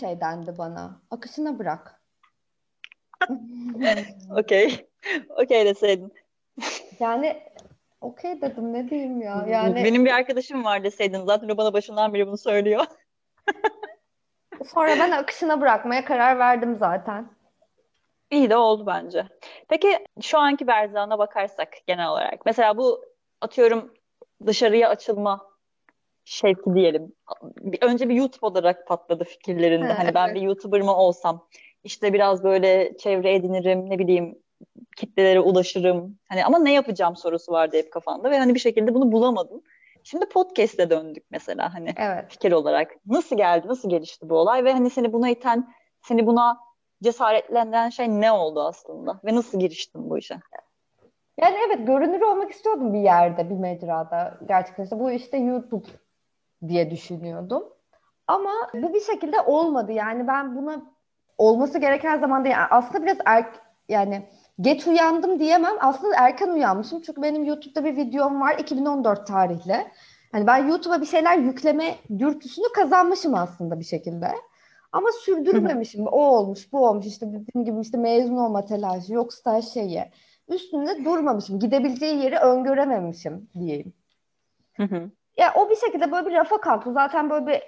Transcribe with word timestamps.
şey 0.00 0.20
dendi 0.20 0.58
bana. 0.58 1.00
Akışına 1.10 1.58
bırak. 1.58 2.02
Okey. 4.30 4.88
Okey 5.28 5.66
deseydin. 5.66 6.12
Yani 7.00 7.42
okey 8.00 8.42
dedim 8.42 8.72
ne 8.72 8.90
diyeyim 8.90 9.22
ya. 9.22 9.46
Yani 9.48 9.84
Benim 9.84 10.04
bir 10.04 10.10
arkadaşım 10.10 10.64
var 10.64 10.84
deseydin. 10.84 11.24
Zaten 11.26 11.48
o 11.48 11.56
bana 11.56 11.72
başından 11.72 12.14
beri 12.14 12.26
bunu 12.26 12.38
söylüyor. 12.38 12.84
sonra 14.66 14.98
ben 14.98 15.10
akışına 15.10 15.60
bırakmaya 15.60 16.04
karar 16.04 16.38
verdim 16.38 16.76
zaten. 16.76 17.30
İyi 18.30 18.50
de 18.50 18.56
oldu 18.56 18.86
bence. 18.86 19.26
Peki 19.68 20.06
şu 20.20 20.38
anki 20.38 20.66
Berzan'a 20.66 21.18
bakarsak 21.18 21.68
genel 21.86 22.08
olarak. 22.08 22.46
Mesela 22.46 22.76
bu 22.76 23.04
atıyorum 23.40 23.94
dışarıya 24.46 24.88
açılma 24.88 25.49
şevki 26.24 26.74
diyelim. 26.74 27.12
Önce 27.80 28.08
bir 28.08 28.14
YouTube 28.14 28.46
olarak 28.46 28.86
patladı 28.86 29.24
fikirlerinde. 29.24 29.92
Ha, 29.92 29.98
Hani 29.98 30.14
ben 30.14 30.34
bir 30.34 30.40
YouTuber 30.40 30.80
mı 30.80 30.96
olsam, 30.96 31.46
işte 31.84 32.12
biraz 32.12 32.44
böyle 32.44 32.96
çevre 32.96 33.34
edinirim, 33.34 33.90
ne 33.90 33.98
bileyim 33.98 34.38
kitlelere 34.96 35.40
ulaşırım. 35.40 36.18
Hani 36.28 36.44
ama 36.44 36.58
ne 36.58 36.72
yapacağım 36.72 37.16
sorusu 37.16 37.52
vardı 37.52 37.76
hep 37.76 37.92
kafanda 37.92 38.30
ve 38.30 38.38
hani 38.38 38.54
bir 38.54 38.60
şekilde 38.60 38.94
bunu 38.94 39.12
bulamadım. 39.12 39.62
Şimdi 40.04 40.26
podcast'e 40.28 40.90
döndük 40.90 41.24
mesela 41.30 41.74
hani 41.74 41.94
Evet. 41.96 42.24
fikir 42.28 42.52
olarak. 42.52 42.90
Nasıl 43.06 43.36
geldi, 43.36 43.68
nasıl 43.68 43.90
gelişti 43.90 44.28
bu 44.28 44.36
olay 44.36 44.64
ve 44.64 44.72
hani 44.72 44.90
seni 44.90 45.12
buna 45.12 45.30
iten, 45.30 45.74
seni 46.02 46.26
buna 46.26 46.58
cesaretlendiren 47.02 47.88
şey 47.88 48.08
ne 48.08 48.32
oldu 48.32 48.62
aslında 48.62 49.20
ve 49.24 49.34
nasıl 49.34 49.60
giriştin 49.60 50.10
bu 50.10 50.18
işe? 50.18 50.40
Yani 51.40 51.56
evet 51.66 51.86
görünür 51.86 52.20
olmak 52.20 52.50
istiyordum 52.50 52.92
bir 52.92 52.98
yerde, 52.98 53.50
bir 53.50 53.54
mecrada. 53.54 54.38
Gerçekten 54.48 54.84
işte 54.84 54.98
bu 54.98 55.10
işte 55.10 55.36
YouTube 55.36 55.86
diye 56.68 56.90
düşünüyordum. 56.90 57.64
Ama 58.26 58.50
bu 58.74 58.94
bir 58.94 59.00
şekilde 59.00 59.40
olmadı. 59.40 59.92
Yani 59.92 60.26
ben 60.26 60.56
buna 60.56 60.82
olması 61.38 61.78
gereken 61.78 62.18
zamanda 62.18 62.48
yani 62.48 62.66
aslında 62.70 63.02
biraz 63.02 63.18
er, 63.26 63.46
yani 63.88 64.28
geç 64.60 64.86
uyandım 64.86 65.38
diyemem. 65.38 65.76
Aslında 65.80 66.14
erken 66.16 66.48
uyanmışım. 66.48 67.02
Çünkü 67.02 67.22
benim 67.22 67.44
YouTube'da 67.44 67.84
bir 67.84 67.96
videom 67.96 68.40
var 68.40 68.58
2014 68.58 69.26
tarihli. 69.26 69.86
Hani 70.32 70.46
ben 70.46 70.68
YouTube'a 70.68 71.00
bir 71.00 71.06
şeyler 71.06 71.38
yükleme 71.38 71.94
dürtüsünü 72.18 72.66
kazanmışım 72.74 73.34
aslında 73.34 73.80
bir 73.80 73.84
şekilde. 73.84 74.28
Ama 74.92 75.08
sürdürmemişim. 75.12 76.06
O 76.06 76.20
olmuş, 76.20 76.72
bu 76.72 76.88
olmuş. 76.88 77.06
İşte 77.06 77.26
dediğim 77.26 77.64
gibi 77.64 77.80
işte 77.80 77.98
mezun 77.98 78.36
olma 78.36 78.64
telaşı, 78.64 79.12
yok 79.12 79.32
staj 79.32 79.64
şeyi. 79.64 80.04
Üstünde 80.48 81.04
durmamışım. 81.04 81.58
Gidebileceği 81.58 82.18
yeri 82.18 82.36
öngörememişim 82.36 83.48
diyeyim. 83.54 83.92
Hı 84.76 84.82
hı. 84.82 85.10
Ya 85.36 85.52
o 85.56 85.70
bir 85.70 85.76
şekilde 85.76 86.12
böyle 86.12 86.26
bir 86.26 86.34
rafa 86.34 86.60
kalktı. 86.60 86.92
Zaten 86.92 87.30
böyle 87.30 87.46
bir 87.46 87.62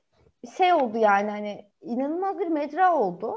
şey 0.56 0.72
oldu 0.72 0.98
yani 0.98 1.30
hani 1.30 1.64
inanılmaz 1.82 2.38
bir 2.38 2.46
mecra 2.46 2.94
oldu. 2.94 3.36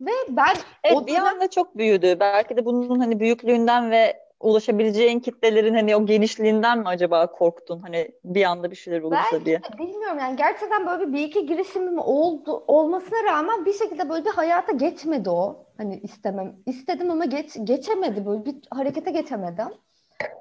Ve 0.00 0.10
ben 0.28 0.54
Evet 0.84 0.96
o 0.96 1.06
bir 1.06 1.12
dönem 1.12 1.26
anda 1.26 1.50
çok 1.50 1.76
büyüdü. 1.76 2.16
Belki 2.20 2.56
de 2.56 2.64
bunun 2.64 3.00
hani 3.00 3.20
büyüklüğünden 3.20 3.90
ve 3.90 4.30
ulaşabileceğin 4.40 5.20
kitlelerin 5.20 5.74
hani 5.74 5.96
o 5.96 6.06
genişliğinden 6.06 6.78
mi 6.78 6.88
acaba 6.88 7.26
korktun? 7.26 7.80
Hani 7.80 8.10
bir 8.24 8.44
anda 8.44 8.70
bir 8.70 8.76
şeyler 8.76 9.02
olursa 9.02 9.24
belki 9.32 9.44
diye. 9.44 9.60
bilmiyorum 9.78 10.18
yani 10.18 10.36
gerçekten 10.36 10.86
böyle 10.86 11.08
bir, 11.08 11.12
bir 11.12 11.24
iki 11.24 11.46
girişimim 11.46 11.98
oldu 11.98 12.64
olmasına 12.66 13.24
rağmen 13.24 13.66
bir 13.66 13.72
şekilde 13.72 14.08
böyle 14.08 14.24
bir 14.24 14.30
hayata 14.30 14.72
geçmedi 14.72 15.30
o. 15.30 15.66
Hani 15.76 16.00
istemem. 16.00 16.56
istedim 16.66 17.10
ama 17.10 17.24
geç 17.24 17.56
geçemedi 17.64 18.26
böyle 18.26 18.44
bir 18.44 18.56
harekete 18.70 19.10
geçemedim. 19.10 19.68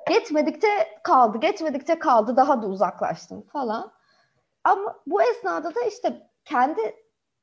Geçmedikçe 0.10 0.68
kaldı, 1.04 1.38
geçmedikçe 1.38 2.00
kaldı, 2.00 2.36
daha 2.38 2.62
da 2.62 2.68
uzaklaştım 2.68 3.42
falan. 3.42 3.92
Ama 4.64 4.96
bu 5.08 5.22
esnada 5.22 5.76
da 5.76 5.82
işte 5.82 6.30
kendi 6.46 6.82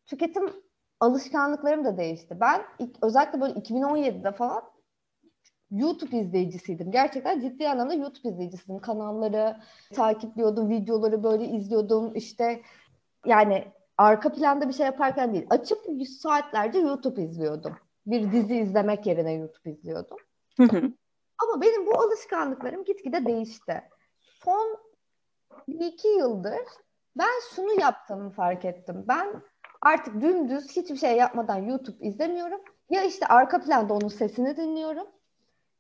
tüketim 0.07 0.53
alışkanlıklarım 1.01 1.85
da 1.85 1.97
değişti. 1.97 2.37
Ben 2.41 2.63
ilk, 2.79 2.97
özellikle 3.03 3.41
böyle 3.41 3.53
2017'de 3.53 4.33
falan 4.33 4.63
YouTube 5.71 6.19
izleyicisiydim. 6.19 6.91
Gerçekten 6.91 7.41
ciddi 7.41 7.69
anlamda 7.69 7.95
YouTube 7.95 8.29
izleyicisiydim. 8.29 8.79
Kanalları 8.79 9.57
takipliyordum, 9.95 10.69
videoları 10.69 11.23
böyle 11.23 11.45
izliyordum. 11.45 12.15
İşte 12.15 12.63
yani 13.27 13.73
arka 13.99 14.33
planda 14.33 14.69
bir 14.69 14.73
şey 14.73 14.87
yaparken 14.87 15.35
değil. 15.35 15.47
Açıp 15.51 15.79
saatlerce 16.09 16.79
YouTube 16.79 17.23
izliyordum. 17.23 17.77
Bir 18.07 18.33
dizi 18.33 18.57
izlemek 18.57 19.07
yerine 19.07 19.33
YouTube 19.33 19.71
izliyordum. 19.71 20.17
Hı 20.57 20.63
hı. 20.63 20.93
Ama 21.43 21.61
benim 21.61 21.87
bu 21.87 21.99
alışkanlıklarım 21.99 22.85
gitgide 22.85 23.27
değişti. 23.27 23.83
Son 24.45 24.79
iki 25.67 26.09
yıldır 26.09 26.61
ben 27.19 27.55
şunu 27.55 27.81
yaptığımı 27.81 28.31
fark 28.31 28.65
ettim. 28.65 29.05
Ben 29.09 29.43
artık 29.83 30.23
dümdüz 30.23 30.77
hiçbir 30.77 30.97
şey 30.97 31.17
yapmadan 31.17 31.57
YouTube 31.57 32.07
izlemiyorum. 32.07 32.61
Ya 32.91 33.03
işte 33.03 33.27
arka 33.27 33.61
planda 33.61 33.95
onun 33.95 34.09
sesini 34.09 34.57
dinliyorum. 34.57 35.07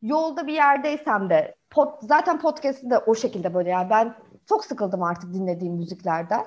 Yolda 0.03 0.47
bir 0.47 0.53
yerdeysem 0.53 1.31
de 1.31 1.55
pod, 1.71 1.89
zaten 2.01 2.41
podcast'ı 2.41 2.91
da 2.91 3.05
o 3.07 3.15
şekilde 3.15 3.55
böyle 3.55 3.71
yani 3.71 3.91
ben 3.91 4.15
çok 4.49 4.65
sıkıldım 4.65 5.03
artık 5.03 5.35
dinlediğim 5.35 5.75
müziklerden. 5.75 6.47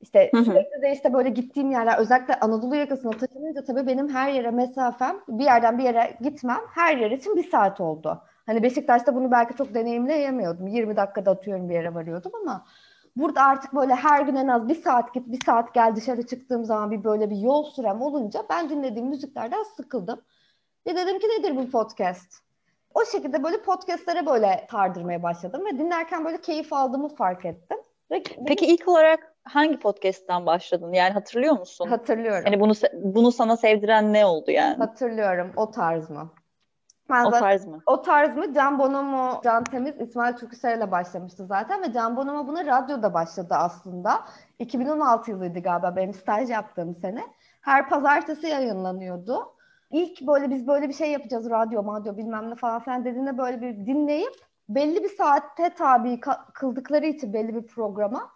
İşte 0.00 0.30
Hı 0.34 0.38
hı. 0.38 0.44
sürekli 0.44 0.82
de 0.82 0.92
işte 0.92 1.12
böyle 1.12 1.28
gittiğim 1.28 1.70
yerler 1.70 1.98
özellikle 1.98 2.40
Anadolu 2.40 2.76
yakasına 2.76 3.10
taşınınca 3.10 3.64
tabii 3.64 3.86
benim 3.86 4.08
her 4.08 4.32
yere 4.32 4.50
mesafem 4.50 5.20
bir 5.28 5.44
yerden 5.44 5.78
bir 5.78 5.84
yere 5.84 6.18
gitmem 6.20 6.60
her 6.74 6.96
yer 6.96 7.10
için 7.10 7.36
bir 7.36 7.50
saat 7.50 7.80
oldu. 7.80 8.22
Hani 8.46 8.62
Beşiktaş'ta 8.62 9.14
bunu 9.14 9.30
belki 9.30 9.56
çok 9.56 9.74
deneyimleyemiyordum. 9.74 10.66
20 10.66 10.96
dakikada 10.96 11.30
atıyorum 11.30 11.68
bir 11.68 11.74
yere 11.74 11.94
varıyordum 11.94 12.32
ama 12.42 12.64
burada 13.16 13.42
artık 13.42 13.74
böyle 13.74 13.94
her 13.94 14.22
gün 14.22 14.36
en 14.36 14.48
az 14.48 14.68
bir 14.68 14.82
saat 14.82 15.14
git 15.14 15.26
bir 15.26 15.44
saat 15.46 15.74
gel 15.74 15.96
dışarı 15.96 16.26
çıktığım 16.26 16.64
zaman 16.64 16.90
bir 16.90 17.04
böyle 17.04 17.30
bir 17.30 17.36
yol 17.36 17.64
sürem 17.64 18.02
olunca 18.02 18.42
ben 18.50 18.70
dinlediğim 18.70 19.08
müziklerden 19.08 19.62
sıkıldım. 19.62 20.20
Ve 20.86 20.96
dedim 20.96 21.18
ki 21.18 21.26
nedir 21.28 21.56
bu 21.56 21.70
podcast? 21.70 22.42
O 22.94 23.04
şekilde 23.04 23.42
böyle 23.42 23.62
podcastlere 23.62 24.26
böyle 24.26 24.66
tardırmaya 24.70 25.22
başladım 25.22 25.64
ve 25.66 25.78
dinlerken 25.78 26.24
böyle 26.24 26.40
keyif 26.40 26.72
aldığımı 26.72 27.08
fark 27.08 27.44
ettim. 27.44 27.78
Ve 28.10 28.22
Peki 28.46 28.66
ilk 28.66 28.88
olarak 28.88 29.34
hangi 29.44 29.78
podcast'ten 29.78 30.46
başladın? 30.46 30.92
Yani 30.92 31.12
hatırlıyor 31.12 31.58
musun? 31.58 31.88
hatırlıyorum. 31.88 32.44
Hani 32.44 32.60
bunu 32.60 32.72
bunu 32.92 33.32
sana 33.32 33.56
sevdiren 33.56 34.12
ne 34.12 34.26
oldu 34.26 34.50
yani? 34.50 34.76
Hatırlıyorum 34.76 35.52
o 35.56 35.70
tarz 35.70 36.10
mı? 36.10 36.30
Ben 37.12 37.24
O 37.24 37.30
zaten- 37.30 37.40
tarz 37.40 37.66
mı? 37.66 37.78
o 37.86 38.02
tarz 38.02 38.36
mı? 38.36 38.54
Can 38.54 38.78
Bonomo, 38.78 39.40
Can 39.44 39.64
Temiz, 39.64 40.00
İsmail 40.00 40.36
Türküser 40.36 40.76
ile 40.76 40.90
başlamıştı 40.90 41.46
zaten 41.46 41.82
ve 41.82 41.92
Can 41.92 42.16
Bonomo 42.16 42.46
buna 42.46 42.66
radyoda 42.66 43.14
başladı 43.14 43.54
aslında. 43.54 44.20
2016 44.58 45.30
yılıydı 45.30 45.60
galiba 45.60 45.96
benim 45.96 46.14
staj 46.14 46.50
yaptığım 46.50 46.94
sene. 46.94 47.22
Her 47.60 47.88
pazartesi 47.88 48.46
yayınlanıyordu. 48.46 49.52
İlk 49.90 50.26
böyle 50.26 50.50
biz 50.50 50.66
böyle 50.66 50.88
bir 50.88 50.94
şey 50.94 51.10
yapacağız 51.10 51.50
radyo, 51.50 51.82
madyo 51.82 52.16
bilmem 52.16 52.50
ne 52.50 52.54
falan 52.54 52.80
filan 52.80 53.04
dediğinde 53.04 53.38
böyle 53.38 53.60
bir 53.60 53.86
dinleyip 53.86 54.34
belli 54.68 55.04
bir 55.04 55.08
saatte 55.08 55.70
tabi 55.74 56.20
kıldıkları 56.54 57.06
için 57.06 57.32
belli 57.32 57.54
bir 57.54 57.66
programa 57.66 58.30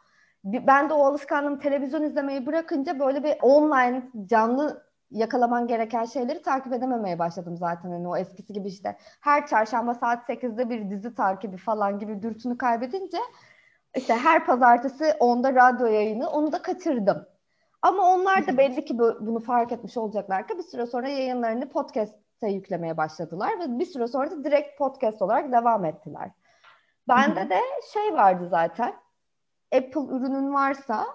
ben 0.44 0.88
de 0.90 0.94
o 0.94 1.04
alışkanlığımı 1.04 1.58
televizyon 1.58 2.02
izlemeyi 2.02 2.46
bırakınca 2.46 2.98
böyle 2.98 3.24
bir 3.24 3.34
online 3.42 4.10
canlı 4.26 4.85
yakalaman 5.10 5.66
gereken 5.66 6.04
şeyleri 6.04 6.42
takip 6.42 6.72
edememeye 6.72 7.18
başladım 7.18 7.56
zaten. 7.56 7.90
Hani 7.90 8.08
o 8.08 8.16
eskisi 8.16 8.52
gibi 8.52 8.68
işte 8.68 8.96
her 9.20 9.46
çarşamba 9.46 9.94
saat 9.94 10.28
8'de 10.28 10.70
bir 10.70 10.90
dizi 10.90 11.14
takibi 11.14 11.56
falan 11.56 11.98
gibi 11.98 12.22
dürtünü 12.22 12.58
kaybedince 12.58 13.18
işte 13.96 14.14
her 14.14 14.46
pazartesi 14.46 15.12
onda 15.20 15.54
radyo 15.54 15.86
yayını 15.86 16.30
onu 16.30 16.52
da 16.52 16.62
kaçırdım. 16.62 17.26
Ama 17.82 18.14
onlar 18.14 18.46
da 18.46 18.56
belli 18.58 18.84
ki 18.84 18.98
bu- 18.98 19.18
bunu 19.20 19.40
fark 19.40 19.72
etmiş 19.72 19.96
olacaklar 19.96 20.48
ki 20.48 20.58
bir 20.58 20.62
süre 20.62 20.86
sonra 20.86 21.08
yayınlarını 21.08 21.68
podcast'e 21.68 22.48
yüklemeye 22.48 22.96
başladılar 22.96 23.50
ve 23.60 23.78
bir 23.78 23.86
süre 23.86 24.06
sonra 24.06 24.30
da 24.30 24.44
direkt 24.44 24.78
podcast 24.78 25.22
olarak 25.22 25.52
devam 25.52 25.84
ettiler. 25.84 26.30
Bende 27.08 27.50
de 27.50 27.60
şey 27.92 28.14
vardı 28.14 28.48
zaten. 28.50 28.94
Apple 29.74 30.16
ürünün 30.16 30.54
varsa 30.54 31.06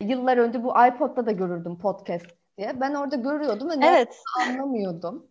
yıllar 0.00 0.36
önce 0.36 0.64
bu 0.64 0.70
iPod'da 0.86 1.26
da 1.26 1.32
görürdüm 1.32 1.78
podcast 1.78 2.26
diye. 2.58 2.80
Ben 2.80 2.94
orada 2.94 3.16
görüyordum 3.16 3.70
ve 3.70 3.80
ne 3.80 3.88
Evet. 3.88 4.22
anlamıyordum. 4.46 5.26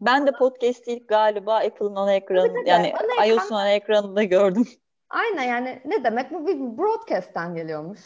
Ben 0.00 0.26
de 0.26 0.32
podcast 0.32 0.88
ilk 0.88 1.08
galiba 1.08 1.54
Apple'ın 1.56 1.96
ana 1.96 2.12
ekranı 2.12 2.68
yani 2.68 2.92
Ana 3.00 3.26
ekran- 3.26 3.28
iOS'un 3.28 3.54
ana 3.54 3.70
ekranında 3.70 4.22
gördüm. 4.22 4.68
Aynen 5.10 5.42
yani 5.42 5.82
ne 5.84 6.04
demek 6.04 6.32
bu 6.32 6.46
bir 6.46 6.78
broadcast'ten 6.78 7.54
geliyormuş 7.54 8.00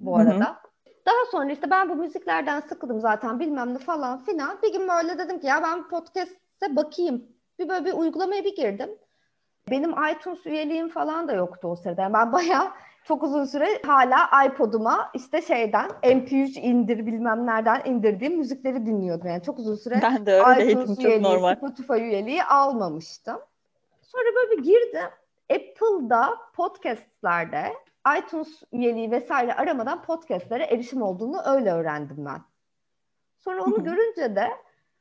bu 0.00 0.16
arada. 0.16 0.56
Daha 1.06 1.24
sonra 1.30 1.52
işte 1.52 1.70
ben 1.70 1.88
bu 1.88 1.94
müziklerden 1.94 2.60
sıkıldım 2.60 3.00
zaten 3.00 3.40
bilmem 3.40 3.74
ne 3.74 3.78
falan 3.78 4.24
filan. 4.24 4.62
Bir 4.62 4.72
gün 4.72 4.88
böyle 4.88 5.18
dedim 5.18 5.40
ki 5.40 5.46
ya 5.46 5.62
ben 5.62 5.88
podcast'e 5.88 6.76
bakayım. 6.76 7.24
Bir 7.58 7.68
böyle 7.68 7.84
bir 7.84 7.92
uygulamaya 7.92 8.44
bir 8.44 8.56
girdim. 8.56 8.90
Benim 9.70 9.90
iTunes 10.12 10.46
üyeliğim 10.46 10.88
falan 10.88 11.28
da 11.28 11.32
yoktu 11.32 11.68
o 11.68 11.76
sırada. 11.76 12.02
Yani 12.02 12.12
ben 12.14 12.32
bayağı 12.32 12.68
çok 13.04 13.22
uzun 13.22 13.44
süre 13.44 13.82
hala 13.86 14.46
iPod'uma 14.46 15.10
işte 15.14 15.42
şeyden 15.42 15.90
MP3 16.02 16.60
indir 16.60 17.06
bilmem 17.06 17.46
nereden 17.46 17.82
indirdiğim 17.84 18.38
müzikleri 18.38 18.86
dinliyordum. 18.86 19.26
Yani 19.26 19.42
çok 19.42 19.58
uzun 19.58 19.76
süre 19.76 19.98
Ben 20.02 20.26
de 20.26 20.32
öyleydim. 20.32 20.80
iTunes 20.80 20.96
Çok 20.96 21.04
üyeliği, 21.04 21.22
normal. 21.22 21.56
Spotify 21.56 21.92
üyeliği 21.92 22.44
almamıştım. 22.44 23.40
Sonra 24.02 24.24
böyle 24.36 24.50
bir 24.50 24.64
girdim. 24.64 25.10
Apple'da 25.50 26.38
podcastlerde 26.54 27.72
iTunes 28.18 28.62
üyeliği 28.72 29.10
vesaire 29.10 29.54
aramadan 29.54 30.02
podcastlere 30.02 30.64
erişim 30.64 31.02
olduğunu 31.02 31.42
öyle 31.46 31.72
öğrendim 31.72 32.16
ben. 32.18 32.40
Sonra 33.38 33.62
onu 33.62 33.84
görünce 33.84 34.36
de 34.36 34.50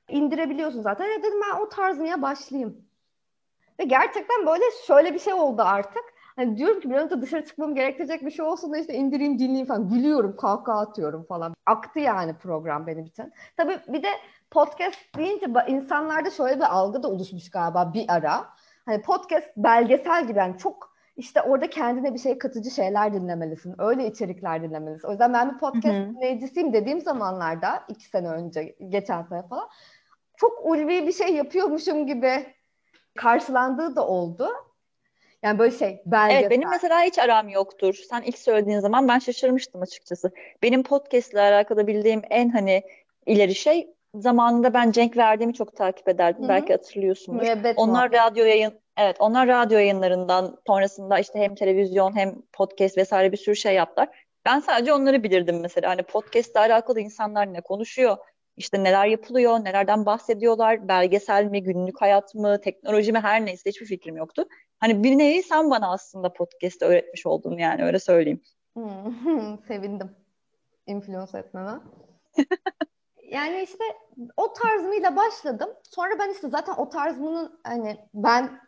indirebiliyorsun 0.10 0.82
zaten. 0.82 1.06
Ya 1.06 1.24
dedim 1.24 1.42
ben 1.42 1.60
o 1.60 1.70
tarzıya 1.70 2.22
başlayayım. 2.22 2.86
Ve 3.80 3.84
gerçekten 3.84 4.46
böyle 4.46 4.64
şöyle 4.88 5.14
bir 5.14 5.20
şey 5.20 5.34
oldu 5.34 5.62
artık. 5.62 6.13
Hani 6.36 6.58
diyorum 6.58 6.80
ki 6.80 6.90
bir 6.90 6.96
önce 6.96 7.22
dışarı 7.22 7.46
çıkmam 7.46 7.76
gerektirecek 7.76 8.26
bir 8.26 8.32
şey 8.32 8.46
olsun 8.46 8.74
da 8.74 8.78
işte 8.78 8.94
indireyim 8.94 9.40
dinleyeyim 9.40 9.68
falan. 9.68 9.90
Gülüyorum, 9.90 10.36
kahkaha 10.36 10.80
atıyorum 10.80 11.24
falan. 11.24 11.56
Aktı 11.66 12.00
yani 12.00 12.34
program 12.34 12.88
benim 12.88 13.06
için. 13.06 13.34
Tabii 13.58 13.80
bir 13.88 14.04
de 14.04 14.08
podcast 14.52 14.98
deyince 15.18 15.46
insanlarda 15.68 16.30
şöyle 16.30 16.56
bir 16.56 16.76
algı 16.76 17.04
da 17.04 17.08
oluşmuş 17.08 17.50
galiba 17.50 17.94
bir 17.94 18.06
ara. 18.08 18.46
Hani 18.86 19.02
podcast 19.02 19.48
belgesel 19.58 20.28
gibi 20.28 20.40
yani 20.40 20.58
çok 20.58 20.94
işte 21.18 21.42
orada 21.42 21.70
kendine 21.70 22.14
bir 22.14 22.20
şey 22.20 22.38
katıcı 22.38 22.72
şeyler 22.72 23.14
dinlemelisin. 23.14 23.76
Öyle 23.78 24.08
içerikler 24.08 24.64
dinlemelisin. 24.64 25.08
O 25.08 25.12
yüzden 25.12 25.34
ben 25.34 25.54
bir 25.54 25.60
podcast 25.60 25.96
dinleyicisiyim 25.96 26.74
dediğim 26.74 27.02
zamanlarda 27.02 27.84
iki 27.88 28.06
sene 28.06 28.30
önce, 28.30 28.76
geçen 28.90 29.24
sene 29.24 29.48
falan 29.48 29.70
çok 30.38 30.66
ulvi 30.66 31.08
bir 31.08 31.12
şey 31.12 31.36
yapıyormuşum 31.36 32.08
gibi 32.08 32.46
karşılandığı 33.16 33.96
da 33.96 34.08
oldu. 34.08 34.50
Yani 35.44 35.60
böyle 35.60 35.78
şey 35.78 36.02
belgesel. 36.06 36.42
Evet 36.42 36.52
benim 36.52 36.70
mesela 36.70 37.02
hiç 37.02 37.20
aram 37.20 37.50
yoktur. 37.50 37.94
Sen 38.10 38.22
ilk 38.22 38.38
söylediğin 38.38 38.80
zaman 38.80 39.08
ben 39.08 39.20
şaşırmıştım 39.20 39.82
açıkçası. 39.82 40.32
Benim 40.64 40.84
podcast 40.84 41.34
ile 41.34 41.42
alakalı 41.42 41.88
bildiğim 41.88 42.22
en 42.30 42.50
hani 42.50 42.84
ileri 43.26 43.56
şey 43.56 43.90
zamanında 44.16 44.74
ben 44.74 44.92
Cenk 44.92 45.18
Verdiğimi 45.18 45.54
çok 45.54 45.76
takip 45.76 46.10
ederdim. 46.10 46.42
Hı-hı. 46.42 46.50
Belki 46.50 46.74
hatırlıyorsundur. 46.74 47.42
Müebbet 47.42 47.78
onlar 47.78 48.10
muhabbet. 48.10 48.20
radyo 48.20 48.46
yayın 48.46 48.74
evet 48.98 49.16
onlar 49.20 49.48
radyo 49.48 49.78
yayınlarından 49.78 50.58
sonrasında 50.68 51.20
işte 51.20 51.40
hem 51.40 51.56
televizyon 51.56 52.16
hem 52.16 52.36
podcast 52.54 52.98
vesaire 52.98 53.32
bir 53.32 53.38
sürü 53.38 53.56
şey 53.56 53.76
yaptılar. 53.76 54.10
Ben 54.46 54.60
sadece 54.60 54.94
onları 54.94 55.24
bilirdim 55.24 55.60
mesela. 55.60 55.90
Hani 55.90 56.04
podcast 56.04 56.52
ile 56.52 56.60
alakalı 56.60 57.00
insanlar 57.00 57.54
ne 57.54 57.62
konuşuyor? 57.62 58.18
İşte 58.58 58.84
neler 58.84 59.06
yapılıyor, 59.06 59.60
nelerden 59.64 60.06
bahsediyorlar, 60.06 60.88
belgesel 60.88 61.46
mi, 61.46 61.64
günlük 61.64 62.02
hayat 62.02 62.36
mı, 62.36 62.62
teknoloji 62.62 63.12
mi 63.12 63.20
her 63.20 63.46
neyse 63.46 63.70
hiçbir 63.70 63.86
fikrim 63.86 64.18
yoktu. 64.18 64.46
Hani 64.80 65.04
bir 65.04 65.18
nevi 65.18 65.44
sen 65.44 65.72
bana 65.72 65.92
aslında 65.92 66.34
podcast 66.34 66.82
öğretmiş 66.82 67.26
oldun 67.26 67.58
yani 67.58 67.84
öyle 67.84 68.00
söyleyeyim. 68.00 68.42
Hmm, 68.74 69.58
sevindim 69.68 70.16
influence 70.88 71.38
etmeme. 71.38 71.80
yani 73.32 73.62
işte 73.64 73.84
o 74.38 74.54
tarzımıyla 74.54 75.16
başladım. 75.16 75.70
Sonra 75.84 76.20
ben 76.20 76.30
işte 76.34 76.50
zaten 76.50 76.74
o 76.74 76.90
tarzımın 76.90 77.60
hani 77.64 77.98
ben 78.14 78.60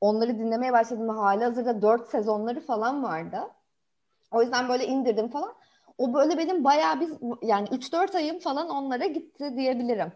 onları 0.00 0.38
dinlemeye 0.38 0.72
başladığımda 0.72 1.16
hali 1.16 1.44
hazırda 1.44 1.82
dört 1.82 2.08
sezonları 2.08 2.60
falan 2.60 3.02
vardı. 3.02 3.38
O 4.30 4.42
yüzden 4.42 4.68
böyle 4.68 4.86
indirdim 4.86 5.28
falan. 5.28 5.54
O 5.98 6.14
böyle 6.14 6.38
benim 6.38 6.64
bayağı 6.64 7.00
bir 7.00 7.10
yani 7.42 7.68
3-4 7.68 8.16
ayım 8.16 8.38
falan 8.38 8.68
onlara 8.68 9.06
gitti 9.06 9.56
diyebilirim. 9.56 10.12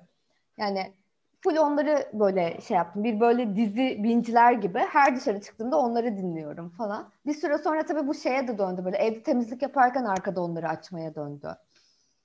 Yani 0.59 0.93
full 1.41 1.57
onları 1.57 2.09
böyle 2.13 2.61
şey 2.61 2.77
yaptım. 2.77 3.05
Bir 3.05 3.21
böyle 3.21 3.57
dizi 3.57 3.97
binciler 4.03 4.53
gibi 4.53 4.79
her 4.79 5.17
dışarı 5.17 5.41
çıktığımda 5.41 5.79
onları 5.79 6.17
dinliyorum 6.17 6.69
falan. 6.69 7.09
Bir 7.27 7.35
süre 7.35 7.59
sonra 7.59 7.83
tabii 7.87 8.09
bu 8.09 8.15
şeye 8.15 8.49
de 8.49 8.59
döndü 8.59 8.85
böyle 8.85 8.97
evde 8.97 9.23
temizlik 9.23 9.63
yaparken 9.63 10.05
arkada 10.05 10.43
onları 10.43 10.69
açmaya 10.69 11.15
döndü. 11.15 11.57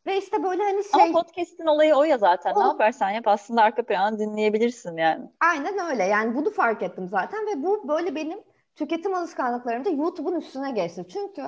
Ve 0.05 0.17
işte 0.17 0.43
böyle 0.43 0.63
hani 0.63 0.83
şey... 0.83 1.03
Ama 1.03 1.21
podcast'in 1.21 1.65
olayı 1.65 1.95
o 1.95 2.03
ya 2.03 2.17
zaten. 2.17 2.53
O... 2.53 2.59
Ne 2.59 2.67
yaparsan 2.67 3.09
yap 3.09 3.27
aslında 3.27 3.61
arka 3.61 3.85
planı 3.85 4.19
dinleyebilirsin 4.19 4.97
yani. 4.97 5.25
Aynen 5.39 5.89
öyle. 5.91 6.03
Yani 6.03 6.35
bunu 6.35 6.49
fark 6.51 6.83
ettim 6.83 7.07
zaten 7.07 7.39
ve 7.47 7.63
bu 7.63 7.87
böyle 7.87 8.15
benim 8.15 8.39
tüketim 8.75 9.13
alışkanlıklarımda 9.13 9.89
YouTube'un 9.89 10.35
üstüne 10.35 10.71
geçti. 10.71 11.05
Çünkü 11.13 11.43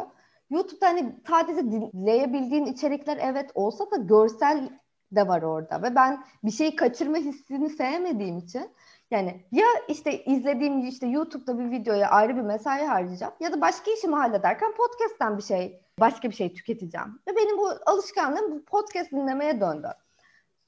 YouTube'da 0.50 0.88
hani 0.88 1.16
sadece 1.28 1.62
dinleyebildiğin 1.72 2.66
içerikler 2.66 3.18
evet 3.22 3.51
olsa 3.56 3.92
da 3.92 3.95
görsel 3.95 4.69
de 5.12 5.28
var 5.28 5.42
orada 5.42 5.84
ve 5.84 5.95
ben 5.95 6.25
bir 6.44 6.51
şeyi 6.51 6.75
kaçırma 6.75 7.18
hissini 7.18 7.69
sevmediğim 7.69 8.38
için 8.38 8.69
yani 9.12 9.45
ya 9.51 9.68
işte 9.88 10.24
izlediğim 10.24 10.88
işte 10.88 11.07
YouTube'da 11.07 11.60
bir 11.60 11.72
videoya 11.72 12.10
ayrı 12.10 12.36
bir 12.36 12.42
mesai 12.42 12.86
harcayacağım 12.86 13.34
ya 13.40 13.54
da 13.54 13.62
başka 13.62 13.92
işimi 13.92 14.16
hallederken 14.16 14.74
podcast'ten 14.74 15.38
bir 15.38 15.44
şey 15.44 15.81
başka 16.00 16.30
bir 16.30 16.36
şey 16.36 16.54
tüketeceğim. 16.54 17.19
Ve 17.28 17.36
benim 17.36 17.57
bu 17.57 17.69
alışkanlığım 17.86 18.51
bu 18.51 18.66
podcast 18.66 19.12
dinlemeye 19.12 19.62
döndü. 19.62 19.88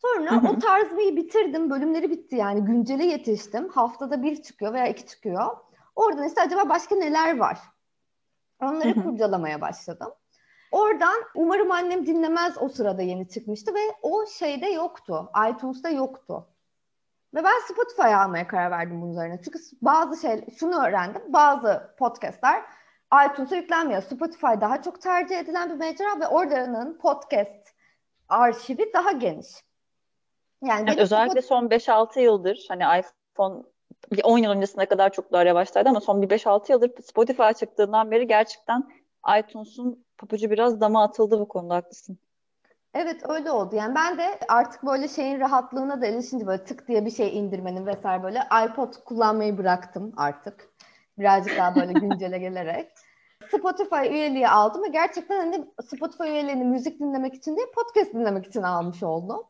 Sonra 0.02 0.32
hı 0.32 0.36
hı. 0.36 0.52
o 0.52 0.60
tarzımı 0.60 1.16
bitirdim. 1.16 1.70
Bölümleri 1.70 2.12
bitti 2.12 2.36
yani 2.36 2.66
güncele 2.66 3.06
yetiştim. 3.06 3.70
Haftada 3.70 4.24
bir 4.24 4.44
çıkıyor 4.44 4.74
veya 4.74 4.88
iki 4.88 5.08
çıkıyor. 5.08 5.58
Oradan 5.96 6.28
işte 6.28 6.42
acaba 6.42 6.70
başka 6.70 6.96
neler 6.96 7.38
var? 7.38 7.60
Onları 8.62 9.04
kurcalamaya 9.04 9.62
başladım. 9.62 10.14
Oradan 10.72 11.24
umarım 11.36 11.72
annem 11.72 12.06
dinlemez 12.06 12.58
o 12.60 12.70
sırada 12.70 13.02
yeni 13.02 13.30
çıkmıştı 13.30 13.74
ve 13.74 13.80
o 14.02 14.26
şeyde 14.26 14.68
yoktu. 14.68 15.32
iTunes'ta 15.50 15.90
yoktu. 15.90 16.48
Ve 17.34 17.44
ben 17.44 17.60
Spotify 17.74 18.16
almaya 18.16 18.48
karar 18.48 18.72
verdim 18.72 19.02
bunun 19.02 19.12
üzerine. 19.12 19.42
Çünkü 19.46 19.60
bazı 19.82 20.22
şey, 20.22 20.46
şunu 20.60 20.86
öğrendim. 20.86 21.22
Bazı 21.28 21.96
podcastler 22.00 22.64
iTunes'a 23.26 23.56
yüklenmiyor. 23.56 24.02
Spotify 24.02 24.62
daha 24.62 24.82
çok 24.82 25.02
tercih 25.02 25.40
edilen 25.40 25.70
bir 25.70 25.76
mecra 25.76 26.20
ve 26.20 26.28
oradanın 26.28 26.98
podcast 26.98 27.68
arşivi 28.30 28.94
daha 28.94 29.12
geniş. 29.12 29.48
Yani 30.64 30.86
evet, 30.88 31.00
özellikle 31.00 31.42
Spotify... 31.42 31.88
son 31.88 31.94
5-6 31.94 32.20
yıldır 32.20 32.66
hani 32.70 32.84
iPhone 33.00 33.64
10 34.24 34.38
yıl 34.38 34.52
öncesine 34.52 34.86
kadar 34.86 35.12
çok 35.12 35.32
daha 35.32 35.44
yavaştaydı 35.44 35.90
ama 35.90 36.02
son 36.02 36.22
bir 36.22 36.30
5-6 36.30 36.72
yıldır 36.72 36.92
Spotify 37.04 37.52
çıktığından 37.60 38.12
beri 38.12 38.28
gerçekten 38.28 38.90
iTunes'un 39.40 40.06
papucu 40.18 40.50
biraz 40.50 40.82
dama 40.82 41.04
atıldı 41.04 41.40
bu 41.40 41.48
konuda 41.48 41.76
haklısın. 41.76 42.18
Evet 42.94 43.22
öyle 43.30 43.52
oldu. 43.52 43.76
Yani 43.76 43.96
ben 43.96 44.18
de 44.18 44.40
artık 44.48 44.84
böyle 44.84 45.08
şeyin 45.08 45.40
rahatlığına 45.40 46.02
da 46.02 46.06
erişince 46.06 46.48
böyle 46.48 46.64
tık 46.64 46.88
diye 46.88 47.06
bir 47.06 47.12
şey 47.12 47.38
indirmenin 47.38 47.86
vesaire 47.86 48.24
böyle 48.24 48.40
iPod 48.66 48.94
kullanmayı 49.06 49.58
bıraktım 49.58 50.14
artık. 50.18 50.70
Birazcık 51.18 51.58
daha 51.58 51.76
böyle 51.76 51.94
güncele 52.00 52.38
gelerek. 52.38 52.92
Spotify 53.52 54.08
üyeliği 54.10 54.48
aldım 54.48 54.84
ve 54.84 54.88
gerçekten 54.88 55.38
hani 55.38 55.66
Spotify 55.84 56.24
üyeliğini 56.24 56.64
müzik 56.64 57.00
dinlemek 57.00 57.34
için 57.34 57.58
değil 57.58 57.68
podcast 57.76 58.14
dinlemek 58.14 58.46
için 58.46 58.64
almış 58.64 59.04
oldum. 59.04 59.44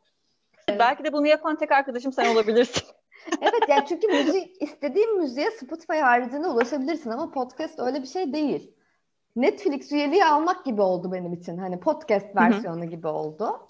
Belki 0.69 1.03
de 1.03 1.13
bunu 1.13 1.27
yapan 1.27 1.55
tek 1.55 1.71
arkadaşım 1.71 2.13
sen 2.13 2.33
olabilirsin. 2.33 2.83
evet 3.41 3.69
yani 3.69 3.85
çünkü 3.89 4.07
müzik 4.07 4.61
istediğin 4.61 5.17
müziğe 5.17 5.51
Spotify 5.51 5.97
haricinde 5.97 6.47
ulaşabilirsin 6.47 7.09
ama 7.09 7.31
podcast 7.31 7.79
öyle 7.79 8.01
bir 8.01 8.07
şey 8.07 8.33
değil. 8.33 8.75
Netflix 9.35 9.91
üyeliği 9.91 10.25
almak 10.25 10.65
gibi 10.65 10.81
oldu 10.81 11.11
benim 11.11 11.33
için. 11.33 11.57
Hani 11.57 11.79
podcast 11.79 12.35
versiyonu 12.35 12.81
Hı-hı. 12.81 12.89
gibi 12.89 13.07
oldu. 13.07 13.67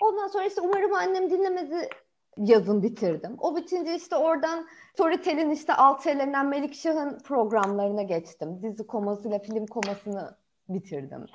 Ondan 0.00 0.28
sonra 0.28 0.44
işte 0.44 0.60
umarım 0.60 0.94
annem 0.94 1.30
dinlemezi 1.30 1.88
yazın 2.36 2.82
bitirdim. 2.82 3.36
O 3.38 3.56
bitince 3.56 3.94
işte 3.94 4.16
oradan 4.16 4.66
Storytel'in 4.94 5.50
işte 5.50 5.74
alt 5.74 6.04
şeylerinden 6.04 6.46
Melik 6.46 6.74
Şah'ın 6.74 7.18
programlarına 7.18 8.02
geçtim. 8.02 8.62
Dizi 8.62 8.86
komasıyla 8.86 9.38
film 9.38 9.66
komasını 9.66 10.36
bitirdim. 10.68 11.26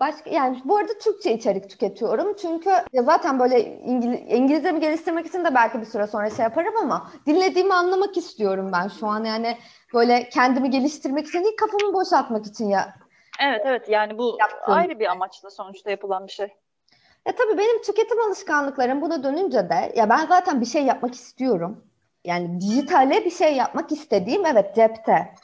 Başka 0.00 0.30
yani 0.30 0.60
bu 0.64 0.76
arada 0.76 0.98
Türkçe 0.98 1.32
içerik 1.32 1.70
tüketiyorum. 1.70 2.36
Çünkü 2.36 2.70
ya 2.92 3.02
zaten 3.02 3.38
böyle 3.38 3.78
İngiliz, 3.78 4.20
İngilizcemi 4.28 4.80
geliştirmek 4.80 5.26
için 5.26 5.44
de 5.44 5.54
belki 5.54 5.80
bir 5.80 5.86
süre 5.86 6.06
sonra 6.06 6.30
şey 6.30 6.42
yaparım 6.42 6.74
ama 6.82 7.10
dinlediğimi 7.26 7.74
anlamak 7.74 8.16
istiyorum 8.16 8.70
ben 8.72 8.88
şu 8.88 9.06
an. 9.06 9.24
Yani 9.24 9.58
böyle 9.94 10.28
kendimi 10.28 10.70
geliştirmek 10.70 11.26
için 11.26 11.44
değil 11.44 11.56
kafamı 11.56 11.94
boşaltmak 11.94 12.46
için 12.46 12.68
ya. 12.68 12.94
Evet 13.40 13.62
evet 13.64 13.88
yani 13.88 14.18
bu 14.18 14.36
yaptığım. 14.40 14.74
ayrı 14.74 14.98
bir 14.98 15.06
amaçla 15.06 15.50
sonuçta 15.50 15.90
yapılan 15.90 16.26
bir 16.26 16.32
şey. 16.32 16.48
Ya 17.26 17.34
tabii 17.34 17.58
benim 17.58 17.82
tüketim 17.82 18.20
alışkanlıklarım 18.20 19.02
buna 19.02 19.22
dönünce 19.22 19.68
de 19.68 19.92
ya 19.96 20.08
ben 20.08 20.26
zaten 20.26 20.60
bir 20.60 20.66
şey 20.66 20.82
yapmak 20.82 21.14
istiyorum. 21.14 21.84
Yani 22.24 22.60
dijitale 22.60 23.24
bir 23.24 23.30
şey 23.30 23.54
yapmak 23.56 23.92
istediğim 23.92 24.46
evet 24.46 24.74
cepte. 24.74 25.34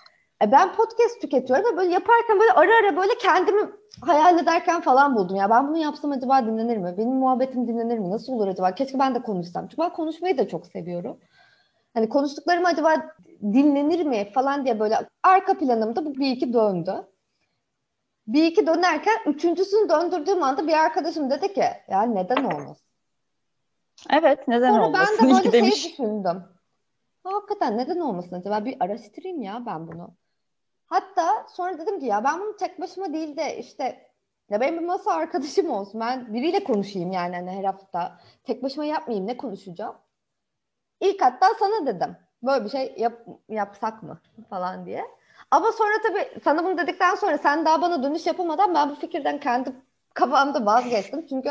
E 0.45 0.53
ben 0.53 0.73
podcast 0.73 1.21
tüketiyorum 1.21 1.65
ve 1.73 1.77
böyle 1.77 1.93
yaparken 1.93 2.41
böyle 2.41 2.53
ara 2.53 2.77
ara 2.77 2.97
böyle 2.97 3.13
kendimi 3.19 3.71
hayal 4.01 4.39
ederken 4.39 4.81
falan 4.81 5.17
buldum. 5.17 5.37
Ya 5.37 5.51
ben 5.51 5.69
bunu 5.69 5.79
yapsam 5.79 6.13
acaba 6.13 6.47
dinlenir 6.47 6.77
mi? 6.77 6.95
Benim 6.99 7.15
muhabbetim 7.15 7.69
dinlenir 7.69 7.99
mi? 7.99 8.11
Nasıl 8.11 8.33
olur 8.33 8.49
acaba? 8.49 8.75
Keşke 8.75 8.99
ben 8.99 9.15
de 9.15 9.23
konuşsam. 9.23 9.69
Çünkü 9.69 9.83
ben 9.83 9.93
konuşmayı 9.93 10.39
da 10.39 10.49
çok 10.49 10.67
seviyorum. 10.67 11.19
Hani 11.95 12.09
konuştuklarım 12.09 12.67
acaba 12.67 12.95
dinlenir 13.43 14.07
mi 14.07 14.31
falan 14.35 14.65
diye 14.65 14.81
böyle 14.81 14.99
arka 15.23 15.59
planımda 15.59 16.05
bu 16.05 16.15
bir 16.15 16.31
iki 16.31 16.53
döndü. 16.53 16.95
Bir 18.27 18.45
iki 18.45 18.67
dönerken 18.67 19.17
üçüncüsünü 19.27 19.89
döndürdüğüm 19.89 20.43
anda 20.43 20.67
bir 20.67 20.73
arkadaşım 20.73 21.31
dedi 21.31 21.55
ki 21.55 21.65
ya 21.89 22.03
neden 22.03 22.45
olmasın? 22.45 22.87
Evet 24.11 24.49
neden 24.49 24.73
Sonra 24.73 24.87
olmasın? 24.87 25.17
ben 25.21 25.29
de 25.29 25.35
böyle 25.35 25.53
demiş. 25.53 25.75
şey 25.75 25.91
düşündüm. 25.91 26.43
Hakikaten 27.25 27.79
neden 27.79 27.99
olmasın 27.99 28.37
acaba? 28.37 28.65
Bir 28.65 28.77
araştırayım 28.81 29.43
ya 29.43 29.63
ben 29.67 29.89
bunu. 29.89 30.15
Hatta 30.95 31.47
sonra 31.49 31.79
dedim 31.79 32.01
ki 32.01 32.07
ya 32.07 32.25
ben 32.25 32.41
bunu 32.41 32.57
tek 32.57 32.81
başıma 32.81 33.13
değil 33.13 33.37
de 33.37 33.59
işte 33.59 34.11
ya 34.51 34.61
benim 34.61 34.81
bir 34.81 34.85
masa 34.87 35.13
arkadaşım 35.13 35.71
olsun. 35.71 36.01
Ben 36.01 36.35
biriyle 36.35 36.65
konuşayım 36.65 37.13
yani 37.13 37.37
hani 37.37 37.51
her 37.51 37.65
hafta. 37.65 38.19
Tek 38.45 38.63
başıma 38.63 38.85
yapmayayım 38.85 39.27
ne 39.27 39.37
konuşacağım. 39.37 39.97
İlk 41.01 41.23
hatta 41.23 41.47
sana 41.59 41.87
dedim. 41.87 42.17
Böyle 42.43 42.65
bir 42.65 42.71
şey 42.71 42.95
yap, 42.99 43.27
yapsak 43.49 44.03
mı 44.03 44.21
falan 44.51 44.87
diye. 44.87 45.05
Ama 45.51 45.73
sonra 45.73 45.93
tabii 46.03 46.41
sana 46.45 46.65
bunu 46.65 46.79
dedikten 46.79 47.15
sonra 47.15 47.39
sen 47.39 47.65
daha 47.65 47.83
bana 47.83 48.03
dönüş 48.03 48.27
yapamadan 48.27 48.75
ben 48.75 48.91
bu 48.91 48.95
fikirden 48.95 49.41
kendi 49.41 49.73
kafamda 50.15 50.67
vazgeçtim. 50.67 51.27
Çünkü 51.27 51.49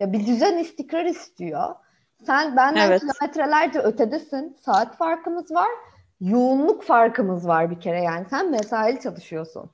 ya 0.00 0.12
bir 0.12 0.26
düzen 0.26 0.58
istikrar 0.58 1.04
istiyor. 1.04 1.74
Sen 2.26 2.56
benden 2.56 2.86
Evet. 2.86 3.00
kilometrelerce 3.00 3.78
ötedesin. 3.78 4.56
Saat 4.60 4.96
farkımız 4.96 5.50
var. 5.52 5.68
Yoğunluk 6.20 6.82
farkımız 6.82 7.48
var 7.48 7.70
bir 7.70 7.80
kere 7.80 8.02
yani. 8.02 8.26
Sen 8.30 8.50
mesaili 8.50 9.00
çalışıyorsun. 9.00 9.70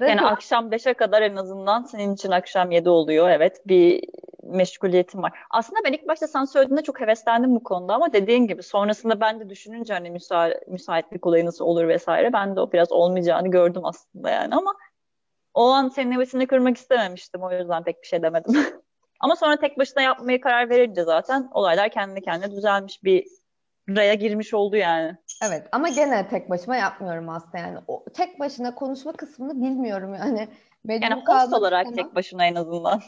Ve 0.00 0.10
Yani 0.10 0.22
bu- 0.22 0.26
akşam 0.26 0.70
5'e 0.70 0.94
kadar 0.94 1.22
en 1.22 1.36
azından 1.36 1.82
senin 1.82 2.14
için 2.14 2.30
akşam 2.30 2.70
7 2.70 2.88
oluyor. 2.88 3.30
Evet 3.30 3.62
bir 3.66 4.04
meşguliyetim 4.42 5.22
var. 5.22 5.32
Aslında 5.50 5.80
ben 5.84 5.92
ilk 5.92 6.08
başta 6.08 6.26
sen 6.26 6.44
söylediğinde 6.44 6.82
çok 6.82 7.00
heveslendim 7.00 7.54
bu 7.54 7.62
konuda 7.62 7.94
ama 7.94 8.12
dediğin 8.12 8.46
gibi 8.46 8.62
sonrasında 8.62 9.20
ben 9.20 9.40
de 9.40 9.48
düşününce 9.48 9.94
hani 9.94 10.10
müsa 10.10 10.50
müsaitlik 10.68 11.26
olayı 11.26 11.46
nasıl 11.46 11.64
olur 11.64 11.88
vesaire 11.88 12.32
ben 12.32 12.56
de 12.56 12.60
o 12.60 12.72
biraz 12.72 12.92
olmayacağını 12.92 13.50
gördüm 13.50 13.84
aslında 13.84 14.30
yani 14.30 14.54
ama 14.54 14.74
o 15.54 15.68
an 15.68 15.88
senin 15.88 16.12
hevesini 16.12 16.46
kırmak 16.46 16.76
istememiştim 16.76 17.42
o 17.42 17.52
yüzden 17.52 17.82
pek 17.82 18.02
bir 18.02 18.06
şey 18.06 18.22
demedim. 18.22 18.54
Ama 19.20 19.36
sonra 19.36 19.56
tek 19.56 19.78
başına 19.78 20.02
yapmaya 20.02 20.40
karar 20.40 20.70
verince 20.70 21.04
zaten 21.04 21.48
olaylar 21.52 21.88
kendi 21.90 22.20
kendine 22.20 22.50
düzelmiş 22.50 23.04
bir 23.04 23.26
raya 23.88 24.14
girmiş 24.14 24.54
oldu 24.54 24.76
yani. 24.76 25.16
Evet 25.42 25.66
ama 25.72 25.88
gene 25.88 26.28
tek 26.28 26.50
başıma 26.50 26.76
yapmıyorum 26.76 27.28
aslında 27.28 27.58
yani. 27.58 27.78
O, 27.88 28.04
tek 28.14 28.40
başına 28.40 28.74
konuşma 28.74 29.12
kısmını 29.12 29.62
bilmiyorum 29.62 30.14
yani. 30.14 30.48
Mecbur 30.84 31.06
Yani 31.10 31.22
host 31.26 31.52
olarak 31.52 31.86
istemem. 31.86 32.04
tek 32.04 32.14
başına 32.14 32.46
en 32.46 32.54
azından. 32.54 33.00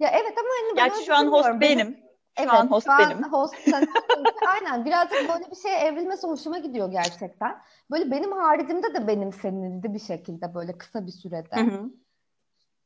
Ya 0.00 0.08
evet 0.08 0.34
ama 0.38 0.48
hani 0.60 0.76
Gerçi 0.76 1.04
şu 1.06 1.14
an 1.14 1.26
host. 1.26 1.48
Benim- 1.48 1.60
benim. 1.60 2.06
Şu 2.38 2.42
Evet, 2.42 2.50
an 2.50 2.70
host 2.70 2.86
şu 2.86 2.92
an 2.92 2.98
benim. 3.10 3.22
host 3.32 3.54
Aynen 4.46 4.84
birazcık 4.84 5.18
böyle 5.28 5.50
bir 5.50 5.56
şeye 5.56 5.78
evrilmesi 5.78 6.26
hoşuma 6.26 6.58
gidiyor 6.58 6.90
gerçekten. 6.90 7.56
Böyle 7.90 8.10
benim 8.10 8.32
haricimde 8.32 8.94
de 8.94 9.06
benimsenildi 9.06 9.94
bir 9.94 9.98
şekilde 9.98 10.54
böyle 10.54 10.78
kısa 10.78 11.06
bir 11.06 11.12
sürede. 11.12 11.56
Hı 11.56 11.60
hı. 11.60 11.90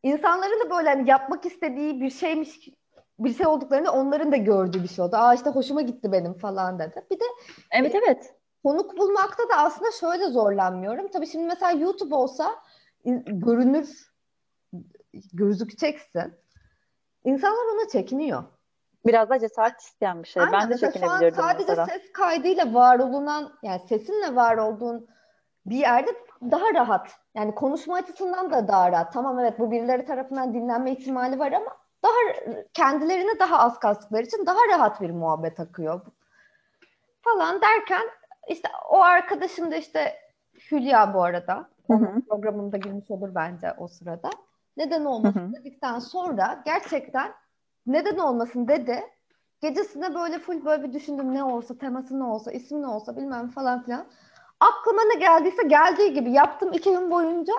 İnsanların 0.03 0.61
da 0.67 0.71
böyle 0.71 0.89
hani 0.89 1.11
yapmak 1.11 1.47
istediği 1.47 2.01
bir 2.01 2.11
şeymiş 2.11 2.69
bir 3.25 3.35
şey 3.35 3.47
olduklarını 3.47 3.93
onların 3.93 4.33
da 4.33 4.37
gördüğü 4.37 4.83
bir 4.83 4.89
şey 4.89 5.05
oldu. 5.05 5.17
Aa 5.17 5.35
işte 5.35 5.51
hoşuma 5.51 5.83
gitti 5.83 6.13
benim 6.13 6.35
falan 6.35 6.79
dedi. 6.79 7.05
Bir 7.11 7.21
de 7.21 7.25
Evet 7.71 7.95
evet. 7.95 8.35
konuk 8.65 8.99
bulmakta 8.99 9.49
da 9.49 9.57
aslında 9.57 9.91
şöyle 9.91 10.27
zorlanmıyorum. 10.27 11.09
Tabii 11.09 11.27
şimdi 11.27 11.45
mesela 11.45 11.73
YouTube 11.73 12.15
olsa 12.15 12.55
görünür 13.27 14.11
gözükeceksin. 15.33 16.35
İnsanlar 17.25 17.75
ona 17.75 17.89
çekiniyor. 17.89 18.45
Biraz 19.07 19.31
da 19.31 19.39
cesaret 19.39 19.81
isteyen 19.81 20.23
bir 20.23 20.29
şey. 20.29 20.43
Aynen, 20.43 20.53
Ben 20.53 20.63
de 20.63 20.67
mesela 20.69 20.93
şu 20.93 20.99
an 20.99 21.03
çekinebilirdim 21.03 21.43
sadece 21.43 21.65
mesela. 21.69 21.87
ses 21.87 22.13
kaydıyla 22.13 22.75
var 22.75 22.99
olunan 22.99 23.53
yani 23.63 23.81
sesinle 23.89 24.37
var 24.37 24.57
olduğun 24.57 25.07
bir 25.67 25.77
yerde 25.77 26.11
daha 26.51 26.75
rahat. 26.75 27.09
Yani 27.35 27.55
konuşma 27.55 27.97
açısından 27.97 28.51
da 28.51 28.69
daha 28.69 28.93
rahat. 28.93 29.13
Tamam 29.13 29.39
evet 29.39 29.59
bu 29.59 29.71
birileri 29.71 30.05
tarafından 30.05 30.55
dinlenme 30.55 30.93
ihtimali 30.93 31.39
var 31.39 31.53
ama 31.53 31.77
daha 32.03 32.47
kendilerine 32.75 33.39
daha 33.39 33.59
az 33.59 33.79
kastıkları 33.79 34.23
için 34.23 34.47
daha 34.47 34.59
rahat 34.69 35.01
bir 35.01 35.11
muhabbet 35.11 35.61
akıyor. 35.61 36.01
Falan 37.23 37.61
derken 37.61 38.03
işte 38.49 38.69
o 38.91 39.01
arkadaşım 39.01 39.71
da 39.71 39.77
işte 39.77 40.15
Hülya 40.71 41.15
bu 41.15 41.23
arada. 41.23 41.57
Hı 41.57 41.65
Onun 41.89 42.07
hı. 42.07 42.21
programımda 42.21 42.77
girmiş 42.77 43.11
olur 43.11 43.35
bence 43.35 43.73
o 43.79 43.89
sırada. 43.89 44.31
Neden 44.77 45.05
Hı 45.05 45.09
olmasın 45.09 45.41
hı. 45.41 45.53
dedikten 45.53 45.99
sonra 45.99 46.63
gerçekten 46.65 47.33
neden 47.87 48.19
olmasın 48.19 48.69
dedi. 48.69 49.03
Gecesine 49.61 50.15
böyle 50.15 50.39
full 50.39 50.65
böyle 50.65 50.83
bir 50.83 50.93
düşündüm 50.93 51.35
ne 51.35 51.45
olsa, 51.45 51.79
teması 51.79 52.21
ne 52.21 52.25
olsa, 52.25 52.53
ismi 52.53 52.83
ne 52.83 52.87
olsa 52.87 53.17
bilmem 53.17 53.49
falan 53.49 53.83
filan. 53.83 54.07
Aklıma 54.61 55.03
ne 55.15 55.21
geldiyse 55.21 55.63
geldiği 55.63 56.15
gibi 56.15 56.33
yaptım 56.33 56.73
iki 56.73 56.91
gün 56.91 57.11
boyunca. 57.11 57.53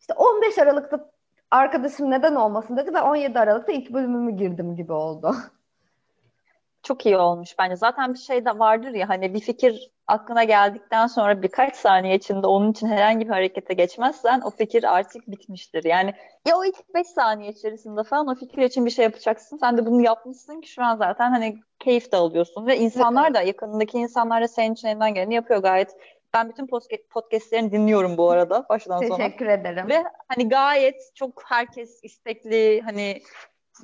İşte 0.00 0.14
15 0.14 0.58
Aralık'ta 0.58 1.10
arkadaşım 1.50 2.10
neden 2.10 2.34
olmasın 2.34 2.76
dedi 2.76 2.94
ve 2.94 3.00
17 3.00 3.38
Aralık'ta 3.38 3.72
ilk 3.72 3.92
bölümümü 3.92 4.36
girdim 4.36 4.76
gibi 4.76 4.92
oldu. 4.92 5.34
Çok 6.82 7.06
iyi 7.06 7.16
olmuş 7.16 7.58
bence. 7.58 7.76
Zaten 7.76 8.14
bir 8.14 8.18
şey 8.18 8.44
de 8.44 8.58
vardır 8.58 8.90
ya 8.90 9.08
hani 9.08 9.34
bir 9.34 9.40
fikir 9.40 9.90
aklına 10.06 10.44
geldikten 10.44 11.06
sonra 11.06 11.42
birkaç 11.42 11.76
saniye 11.76 12.14
içinde 12.14 12.46
onun 12.46 12.72
için 12.72 12.86
herhangi 12.86 13.26
bir 13.26 13.30
harekete 13.30 13.74
geçmezsen 13.74 14.40
o 14.40 14.50
fikir 14.50 14.96
artık 14.96 15.30
bitmiştir. 15.30 15.84
Yani 15.84 16.14
ya 16.46 16.56
o 16.56 16.64
ilk 16.64 16.94
5 16.94 17.06
saniye 17.06 17.50
içerisinde 17.50 18.04
falan 18.04 18.26
o 18.26 18.34
fikir 18.34 18.58
için 18.58 18.86
bir 18.86 18.90
şey 18.90 19.02
yapacaksın. 19.02 19.56
Sen 19.56 19.76
de 19.76 19.86
bunu 19.86 20.02
yapmışsın 20.02 20.60
ki 20.60 20.70
şu 20.70 20.82
an 20.84 20.96
zaten 20.96 21.30
hani 21.30 21.60
keyif 21.78 22.12
de 22.12 22.16
alıyorsun 22.16 22.66
ve 22.66 22.78
insanlar 22.78 23.34
da 23.34 23.42
yakınındaki 23.42 23.98
insanlar 23.98 24.42
da 24.42 24.48
senin 24.48 24.74
için 24.74 24.88
elinden 24.88 25.14
geleni 25.14 25.34
yapıyor 25.34 25.62
gayet. 25.62 25.96
Ben 26.34 26.48
bütün 26.48 26.66
podcast- 26.66 27.08
podcastlerini 27.08 27.72
dinliyorum 27.72 28.16
bu 28.16 28.30
arada 28.30 28.66
baştan 28.68 28.98
sona. 29.02 29.16
Teşekkür 29.16 29.46
ederim. 29.46 29.88
Ve 29.88 30.04
hani 30.28 30.48
gayet 30.48 31.10
çok 31.14 31.42
herkes 31.46 32.00
istekli 32.02 32.80
hani 32.84 33.22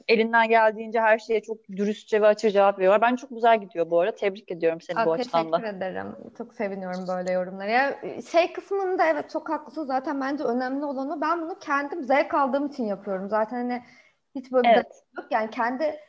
elinden 0.09 0.49
geldiğince 0.49 1.01
her 1.01 1.19
şeye 1.19 1.43
çok 1.43 1.69
dürüstçe 1.69 2.23
ve 2.23 2.27
açık 2.27 2.53
cevap 2.53 2.79
veriyorlar. 2.79 3.01
Ben 3.01 3.17
çok 3.17 3.31
güzel 3.31 3.61
gidiyor 3.61 3.91
bu 3.91 4.01
arada. 4.01 4.17
Tebrik 4.17 4.51
ediyorum 4.51 4.81
seni 4.81 4.99
Aa, 4.99 5.07
bu 5.07 5.13
açıdan 5.13 5.51
teşekkür 5.51 5.63
da. 5.63 5.69
ederim. 5.69 6.17
Çok 6.39 6.55
seviniyorum 6.55 7.09
böyle 7.09 7.33
yorumlara. 7.33 7.71
Ya, 7.71 7.99
şey 8.31 8.53
kısmında 8.53 9.07
evet 9.07 9.31
çok 9.31 9.49
haklısın. 9.51 9.85
Zaten 9.85 10.21
bence 10.21 10.45
önemli 10.45 10.85
olan 10.85 11.11
o. 11.11 11.21
Ben 11.21 11.43
bunu 11.43 11.59
kendim 11.59 12.03
zevk 12.05 12.35
aldığım 12.35 12.67
için 12.67 12.85
yapıyorum. 12.85 13.29
Zaten 13.29 13.57
hani 13.57 13.83
hiç 14.35 14.53
böyle 14.53 14.69
bir 14.69 14.75
Evet. 14.75 14.85
derdim 14.85 15.09
yok. 15.19 15.27
Yani 15.31 15.51
kendi 15.51 16.01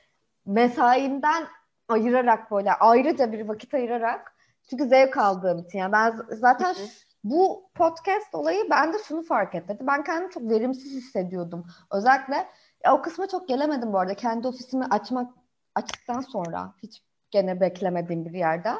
mesaimden 0.45 1.47
ayırarak 1.87 2.51
böyle 2.51 2.73
ayrıca 2.73 3.31
bir 3.31 3.47
vakit 3.47 3.73
ayırarak 3.73 4.34
çünkü 4.69 4.85
zevk 4.87 5.17
aldığım 5.17 5.59
için. 5.59 5.79
Yani 5.79 5.91
ben 5.91 6.21
zaten 6.29 6.65
Hı 6.65 6.69
hı. 6.79 6.87
ş- 6.87 7.05
bu 7.23 7.69
podcast 7.75 8.35
olayı 8.35 8.69
bende 8.69 8.97
şunu 9.07 9.23
fark 9.23 9.55
ettirdi. 9.55 9.83
Ben 9.87 10.03
kendimi 10.03 10.31
çok 10.31 10.49
verimsiz 10.49 10.91
hissediyordum. 10.93 11.67
Özellikle 11.91 12.47
ya 12.85 12.95
o 12.95 13.01
kısma 13.01 13.27
çok 13.27 13.47
gelemedim 13.47 13.93
bu 13.93 13.99
arada. 13.99 14.13
Kendi 14.13 14.47
ofisimi 14.47 14.85
açmak 14.85 15.33
açtıktan 15.75 16.21
sonra 16.21 16.73
hiç 16.83 17.03
gene 17.31 17.61
beklemediğim 17.61 18.25
bir 18.25 18.39
yerden. 18.39 18.77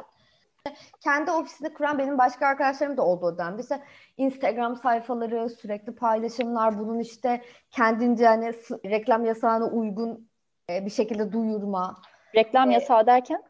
Kendi 1.02 1.32
ofisini 1.32 1.74
kuran 1.74 1.98
benim 1.98 2.18
başka 2.18 2.48
arkadaşlarım 2.48 2.98
da 2.98 3.02
oldu 3.06 3.26
o 3.26 3.38
dönemde. 3.38 3.62
İşte 3.62 3.84
Instagram 4.18 4.76
sayfaları, 4.76 5.50
sürekli 5.50 5.96
paylaşımlar, 5.96 6.80
bunun 6.80 7.00
işte 7.00 7.42
kendince 7.72 8.28
hani 8.28 8.54
reklam 8.86 9.26
yasağına 9.26 9.66
uygun 9.68 10.30
e, 10.70 10.86
bir 10.86 10.92
şekilde 10.92 11.32
duyurma. 11.32 12.02
Reklam 12.36 12.70
Ee, 12.70 12.74
yasağı 12.74 13.06
derken? 13.06 13.44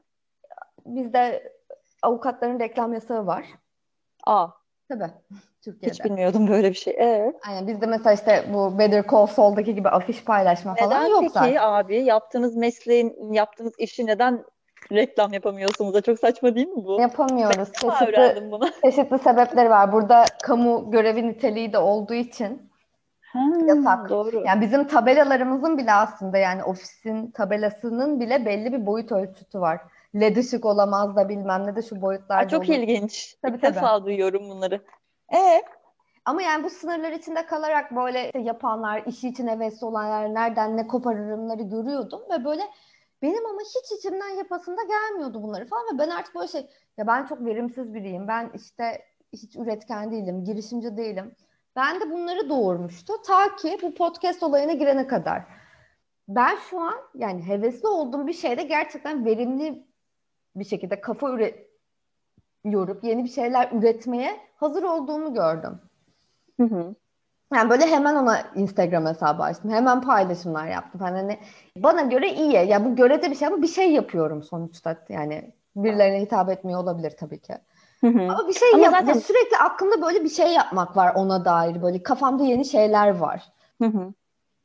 Bizde 0.86 1.55
avukatların 2.06 2.60
reklam 2.60 2.94
yasağı 2.94 3.26
var. 3.26 3.46
Aa, 4.28 4.48
Tabii 4.90 5.04
hiç 5.32 5.64
Türkiye'de. 5.64 6.04
bilmiyordum 6.04 6.48
böyle 6.48 6.70
bir 6.70 6.76
şey. 6.76 6.96
Evet. 6.98 7.36
Aynen 7.48 7.68
bizde 7.68 7.86
mesela 7.86 8.14
işte 8.14 8.46
bu 8.54 8.80
Better 8.80 9.04
Call 9.12 9.26
Saul'daki 9.26 9.76
gibi 9.76 9.90
afiş 9.90 10.24
paylaşma 10.24 10.76
falan 10.76 10.90
Neden 10.90 11.10
yok 11.10 11.22
peki 11.22 11.34
zaten. 11.34 11.56
abi 11.60 12.04
yaptığınız 12.04 12.56
mesleğin, 12.56 13.34
yaptığınız 13.34 13.74
işi 13.78 14.06
neden 14.06 14.44
reklam 14.92 15.34
yapamıyorsunuz 15.34 15.94
da 15.94 16.02
çok 16.02 16.20
saçma 16.20 16.56
değil 16.56 16.68
mi 16.68 16.86
bu? 16.86 17.02
Yapamıyoruz. 17.02 17.70
Ben 17.84 17.90
Çeşitli 17.90 18.52
bunu. 18.52 18.70
çeşitli 18.84 19.20
sebepleri 19.20 19.70
var. 19.70 19.92
Burada 19.92 20.26
kamu 20.44 20.92
görevi 20.92 21.28
niteliği 21.28 21.74
de 21.74 21.78
olduğu 21.78 22.14
için 22.14 22.72
Ha, 23.22 23.40
yasak. 23.68 24.10
doğru. 24.10 24.44
Yani 24.46 24.62
bizim 24.62 24.88
tabelalarımızın 24.88 25.78
bile 25.78 25.94
aslında 25.94 26.38
yani 26.38 26.64
ofisin 26.64 27.32
tabelasının 27.32 28.20
bile 28.20 28.46
belli 28.46 28.74
bir 28.74 28.86
boyut 28.86 29.12
ölçütü 29.12 29.60
var. 29.60 29.80
LED 30.16 30.38
ışık 30.38 30.66
olamaz 30.66 31.16
da 31.16 31.30
bilmem 31.30 31.68
ne 31.68 31.76
de 31.76 31.82
şu 31.82 32.02
Aa, 32.02 32.02
boyutlarda 32.02 32.48
çok 32.48 32.70
olur. 32.70 32.74
ilginç. 32.74 33.38
Tabii 33.42 33.58
İlk 33.58 33.62
tabii. 33.62 33.76
defa 33.76 34.06
duyuyorum 34.06 34.50
bunları. 34.50 34.86
E, 35.34 35.62
Ama 36.26 36.42
yani 36.42 36.64
bu 36.64 36.70
sınırlar 36.70 37.12
içinde 37.12 37.46
kalarak 37.46 37.92
böyle 37.96 38.26
işte 38.26 38.40
yapanlar, 38.40 39.04
işi 39.06 39.28
için 39.30 39.48
hevesli 39.48 39.86
olanlar, 39.86 40.34
nereden 40.34 40.78
ne 40.78 40.88
koparırımları 40.88 41.64
görüyordum 41.64 42.22
ve 42.32 42.46
böyle 42.46 42.64
benim 43.22 43.46
ama 43.46 43.62
hiç 43.62 44.00
içimden 44.00 44.30
yapasında 44.38 44.82
gelmiyordu 44.84 45.44
bunları 45.44 45.66
falan 45.68 45.96
ve 45.96 46.00
ben 46.00 46.10
artık 46.10 46.36
böyle 46.36 46.48
şey 46.48 46.70
ya 46.98 47.08
ben 47.08 47.26
çok 47.26 47.46
verimsiz 47.46 47.94
biriyim. 47.94 48.28
Ben 48.28 48.52
işte 48.54 49.02
hiç 49.34 49.56
üretken 49.56 50.12
değilim, 50.12 50.44
girişimci 50.44 50.98
değilim. 50.98 51.36
Ben 51.76 52.02
de 52.02 52.12
bunları 52.12 52.50
doğurmuştu 52.50 53.14
ta 53.28 53.56
ki 53.56 53.80
bu 53.82 53.94
podcast 53.94 54.44
olayına 54.44 54.74
girene 54.74 55.08
kadar. 55.08 55.44
Ben 56.28 56.56
şu 56.70 56.80
an 56.82 56.96
yani 57.16 57.48
hevesli 57.48 57.88
olduğum 57.88 58.28
bir 58.28 58.34
şeyde 58.34 58.64
gerçekten 58.64 59.26
verimli 59.26 59.88
bir 60.56 60.66
şekilde 60.66 61.02
kafa 61.02 61.30
üre 61.30 61.68
yorup 62.64 63.04
yeni 63.04 63.24
bir 63.24 63.30
şeyler 63.30 63.72
üretmeye 63.72 64.40
hazır 64.56 64.84
olduğumu 64.84 65.34
gördüm. 65.34 65.80
hı 66.60 66.64
hı. 66.64 66.96
Yani 67.54 67.70
böyle 67.70 67.86
hemen 67.86 68.16
ona 68.16 68.42
Instagram 68.56 69.06
hesabı 69.06 69.44
açtım. 69.44 69.72
Hemen 69.72 70.02
paylaşımlar 70.02 70.68
yaptım. 70.68 71.02
Yani 71.04 71.18
hani 71.18 71.40
bana 71.78 72.02
göre 72.02 72.34
iyi. 72.34 72.52
Ya 72.52 72.86
bu 72.86 72.96
görece 72.96 73.32
bir 73.32 73.36
şey 73.36 73.48
ama 73.48 73.62
bir 73.62 73.68
şey 73.68 73.92
yapıyorum 73.92 74.44
sonuçta. 74.44 74.98
Yani 75.10 75.52
birilerine 75.76 76.22
hitap 76.22 76.50
etmiyor 76.50 76.84
olabilir 76.84 77.14
tabii 77.20 77.40
ki. 77.40 77.54
Hı 78.02 78.08
hı. 78.08 78.22
Ama 78.22 78.48
bir 78.48 78.54
şey 78.54 78.74
Ama 78.74 78.84
yap 78.84 78.94
zaten 79.00 79.14
sürekli 79.14 79.58
aklımda 79.58 80.02
böyle 80.02 80.24
bir 80.24 80.30
şey 80.30 80.54
yapmak 80.54 80.98
var 80.98 81.16
ona 81.16 81.46
dair. 81.46 81.82
Böyle 81.82 82.04
kafamda 82.04 82.44
yeni 82.44 82.66
şeyler 82.66 83.18
var. 83.18 83.44
Hı 83.82 83.88
hı. 83.88 84.14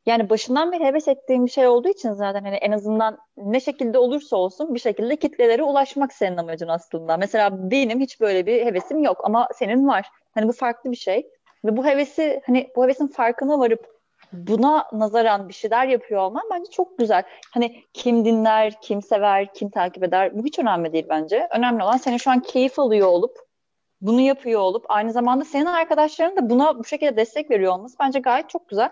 Yani 0.07 0.31
başından 0.31 0.73
beri 0.73 0.85
heves 0.85 1.09
ettiğim 1.09 1.47
bir 1.47 1.51
şey 1.51 1.67
olduğu 1.69 1.89
için 1.89 2.13
zaten 2.13 2.45
hani 2.45 2.57
en 2.57 2.73
azından 2.73 3.19
ne 3.37 3.61
şekilde 3.61 3.99
olursa 3.99 4.37
olsun 4.37 4.75
bir 4.75 4.81
şekilde 4.81 5.17
kitlelere 5.17 5.63
ulaşmak 5.63 6.13
senin 6.13 6.37
amacın 6.37 6.69
aslında. 6.69 7.17
Mesela 7.17 7.71
benim 7.71 8.01
hiç 8.01 8.21
böyle 8.21 8.47
bir 8.47 8.67
hevesim 8.67 9.03
yok 9.03 9.21
ama 9.25 9.49
senin 9.55 9.89
var. 9.89 10.07
Hani 10.35 10.49
bu 10.49 10.53
farklı 10.53 10.91
bir 10.91 10.97
şey 10.97 11.31
ve 11.65 11.77
bu 11.77 11.85
hevesi 11.85 12.43
hani 12.47 12.71
bu 12.77 12.85
hevesin 12.85 13.07
farkına 13.07 13.59
varıp 13.59 14.01
buna 14.33 14.87
nazaran 14.93 15.49
bir 15.49 15.55
şeyler 15.55 15.87
yapıyor 15.87 16.21
olman 16.21 16.43
bence 16.51 16.71
çok 16.71 16.99
güzel. 16.99 17.23
Hani 17.51 17.85
kim 17.93 18.25
dinler, 18.25 18.81
kim 18.81 19.03
sever, 19.03 19.55
kim 19.55 19.71
takip 19.71 20.05
eder 20.05 20.39
bu 20.39 20.45
hiç 20.45 20.59
önemli 20.59 20.93
değil 20.93 21.07
bence. 21.09 21.49
Önemli 21.51 21.83
olan 21.83 21.97
senin 21.97 22.17
şu 22.17 22.31
an 22.31 22.41
keyif 22.41 22.79
alıyor 22.79 23.09
olup 23.09 23.39
bunu 24.01 24.21
yapıyor 24.21 24.61
olup 24.61 24.85
aynı 24.89 25.13
zamanda 25.13 25.45
senin 25.45 25.67
arkadaşların 25.67 26.37
da 26.37 26.51
buna 26.51 26.79
bu 26.79 26.85
şekilde 26.85 27.17
destek 27.17 27.51
veriyor 27.51 27.73
olması 27.73 27.97
bence 28.01 28.19
gayet 28.19 28.49
çok 28.49 28.69
güzel. 28.69 28.91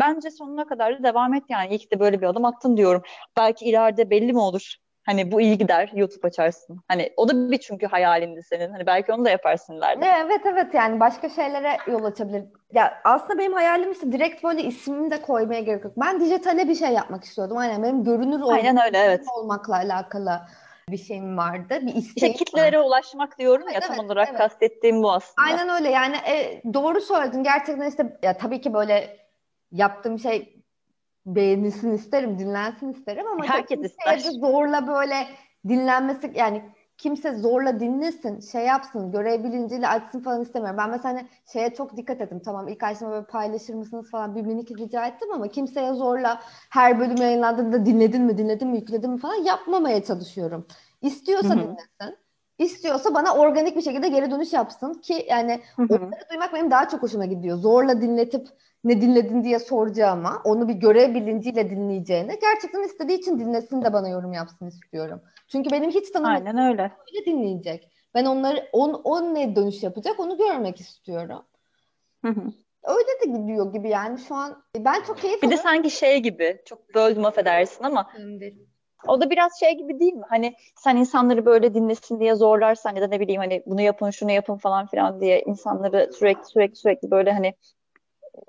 Bence 0.00 0.30
sonuna 0.30 0.66
kadar 0.66 0.98
da 0.98 1.02
devam 1.02 1.34
et 1.34 1.44
yani. 1.48 1.68
İyi 1.68 1.78
ki 1.78 1.90
de 1.90 2.00
böyle 2.00 2.20
bir 2.20 2.26
adım 2.26 2.44
attın 2.44 2.76
diyorum. 2.76 3.02
Belki 3.36 3.64
ileride 3.64 4.10
belli 4.10 4.32
mi 4.32 4.40
olur? 4.40 4.74
Hani 5.06 5.32
bu 5.32 5.40
iyi 5.40 5.58
gider, 5.58 5.90
YouTube 5.94 6.26
açarsın. 6.26 6.80
Hani 6.88 7.12
o 7.16 7.28
da 7.28 7.50
bir 7.50 7.58
çünkü 7.58 7.86
hayalindi 7.86 8.42
senin. 8.42 8.70
Hani 8.70 8.86
belki 8.86 9.12
onu 9.12 9.24
da 9.24 9.30
yaparsın 9.30 9.74
ileride. 9.74 10.06
Evet 10.24 10.40
evet 10.46 10.74
yani 10.74 11.00
başka 11.00 11.28
şeylere 11.28 11.76
yol 11.86 12.04
açabilir. 12.04 12.44
Ya 12.72 13.00
aslında 13.04 13.38
benim 13.38 13.52
hayalim 13.52 13.92
işte 13.92 14.12
direkt 14.12 14.44
böyle 14.44 14.62
ismimi 14.62 15.10
de 15.10 15.22
koymaya 15.22 15.60
gerek 15.60 15.84
yok. 15.84 15.92
Ben 15.96 16.20
dijitale 16.20 16.68
bir 16.68 16.74
şey 16.74 16.88
yapmak 16.90 17.24
istiyordum. 17.24 17.56
Aynen 17.56 17.82
benim 17.82 18.04
görünür 18.04 18.40
Aynen 18.52 18.84
öyle 18.86 18.98
evet. 18.98 19.24
olmakla 19.36 19.74
alakalı 19.76 20.40
bir 20.88 20.98
şeyim 20.98 21.36
vardı. 21.38 21.78
Bir 21.82 21.86
İşte 21.86 21.98
isteğim 21.98 22.34
kitlelere 22.34 22.76
vardı. 22.78 22.88
ulaşmak 22.88 23.38
diyorum 23.38 23.68
ya 23.68 23.72
Evet, 23.72 23.82
tam 23.86 23.96
evet, 23.96 24.04
olarak 24.04 24.28
evet. 24.28 24.38
kastettiğim 24.38 25.02
bu 25.02 25.12
aslında. 25.12 25.46
Aynen 25.46 25.68
öyle 25.68 25.90
yani 25.90 26.16
e, 26.16 26.62
doğru 26.74 27.00
söyledin 27.00 27.42
gerçekten 27.42 27.86
işte 27.90 28.18
ya 28.22 28.36
tabii 28.36 28.60
ki 28.60 28.74
böyle 28.74 29.25
yaptığım 29.72 30.18
şey 30.18 30.62
beğenilsin 31.26 31.92
isterim, 31.92 32.38
dinlensin 32.38 32.92
isterim 32.92 33.26
ama 33.26 33.44
Herkes 33.44 33.80
ister. 33.80 34.18
zorla 34.18 34.86
böyle 34.86 35.14
dinlenmesi 35.68 36.32
yani 36.34 36.62
kimse 36.98 37.32
zorla 37.32 37.80
dinlesin, 37.80 38.40
şey 38.40 38.64
yapsın, 38.64 39.12
görev 39.12 39.44
bilinciyle 39.44 39.88
açsın 39.88 40.20
falan 40.20 40.42
istemiyorum. 40.42 40.78
Ben 40.78 40.90
mesela 40.90 41.14
hani 41.14 41.28
şeye 41.52 41.74
çok 41.74 41.96
dikkat 41.96 42.20
ettim. 42.20 42.40
Tamam 42.44 42.68
ilk 42.68 42.82
açtığımda 42.82 43.12
böyle 43.12 43.26
paylaşır 43.26 43.74
mısınız 43.74 44.10
falan 44.10 44.34
bir 44.34 44.42
minik 44.42 44.70
rica 44.70 45.06
ettim 45.06 45.32
ama 45.32 45.48
kimseye 45.48 45.92
zorla 45.92 46.40
her 46.70 46.98
bölüm 47.00 47.16
yayınlandığında 47.16 47.86
dinledin 47.86 48.22
mi, 48.22 48.38
dinledin 48.38 48.68
mi, 48.68 48.76
yükledin 48.76 49.10
mi 49.10 49.18
falan 49.18 49.34
yapmamaya 49.34 50.04
çalışıyorum. 50.04 50.66
İstiyorsa 51.02 51.54
hı. 51.54 51.58
dinlesin. 51.58 52.25
İstiyorsa 52.58 53.14
bana 53.14 53.34
organik 53.34 53.76
bir 53.76 53.82
şekilde 53.82 54.08
geri 54.08 54.30
dönüş 54.30 54.52
yapsın 54.52 54.94
ki 54.94 55.26
yani 55.28 55.60
onları 55.78 56.10
duymak 56.30 56.54
benim 56.54 56.70
daha 56.70 56.88
çok 56.88 57.02
hoşuma 57.02 57.24
gidiyor. 57.24 57.56
Zorla 57.56 58.00
dinletip 58.00 58.46
ne 58.84 59.00
dinledin 59.00 59.44
diye 59.44 59.58
soracağıma, 59.58 60.42
onu 60.44 60.68
bir 60.68 60.74
görev 60.74 61.14
bilinciyle 61.14 61.70
dinleyeceğine, 61.70 62.34
gerçekten 62.34 62.82
istediği 62.82 63.18
için 63.18 63.38
dinlesin 63.38 63.82
de 63.82 63.92
bana 63.92 64.08
yorum 64.08 64.32
yapsın 64.32 64.66
istiyorum. 64.66 65.20
Çünkü 65.48 65.70
benim 65.70 65.90
hiç 65.90 66.10
tanımadığım 66.10 66.46
Aynen 66.46 66.72
öyle. 66.72 66.82
öyle 66.82 67.26
dinleyecek. 67.26 67.90
Ben 68.14 68.24
onları, 68.24 68.68
on, 68.72 68.92
on 68.92 69.34
ne 69.34 69.56
dönüş 69.56 69.82
yapacak 69.82 70.20
onu 70.20 70.38
görmek 70.38 70.80
istiyorum. 70.80 71.42
Hı 72.24 72.28
hı. 72.28 72.42
Öyle 72.84 73.08
de 73.24 73.38
gidiyor 73.38 73.72
gibi 73.72 73.88
yani 73.88 74.18
şu 74.18 74.34
an. 74.34 74.62
Ben 74.76 75.02
çok 75.06 75.18
keyif 75.18 75.36
Bir 75.36 75.42
de 75.42 75.46
alıyorum. 75.46 75.62
sanki 75.62 75.90
şey 75.90 76.18
gibi 76.20 76.62
çok 76.64 76.94
böldüm 76.94 77.24
affedersin 77.24 77.84
ama 77.84 78.10
o 79.08 79.20
da 79.20 79.30
biraz 79.30 79.60
şey 79.60 79.72
gibi 79.72 80.00
değil 80.00 80.12
mi? 80.12 80.24
Hani 80.28 80.54
sen 80.76 80.96
insanları 80.96 81.46
böyle 81.46 81.74
dinlesin 81.74 82.20
diye 82.20 82.34
zorlarsan 82.34 82.96
ya 82.96 83.02
da 83.02 83.06
ne 83.06 83.20
bileyim 83.20 83.40
hani 83.40 83.62
bunu 83.66 83.80
yapın 83.80 84.10
şunu 84.10 84.30
yapın 84.30 84.56
falan 84.56 84.86
filan 84.86 85.20
diye 85.20 85.40
insanları 85.40 86.10
sürekli 86.12 86.44
sürekli 86.44 86.76
sürekli 86.76 87.10
böyle 87.10 87.32
hani 87.32 87.54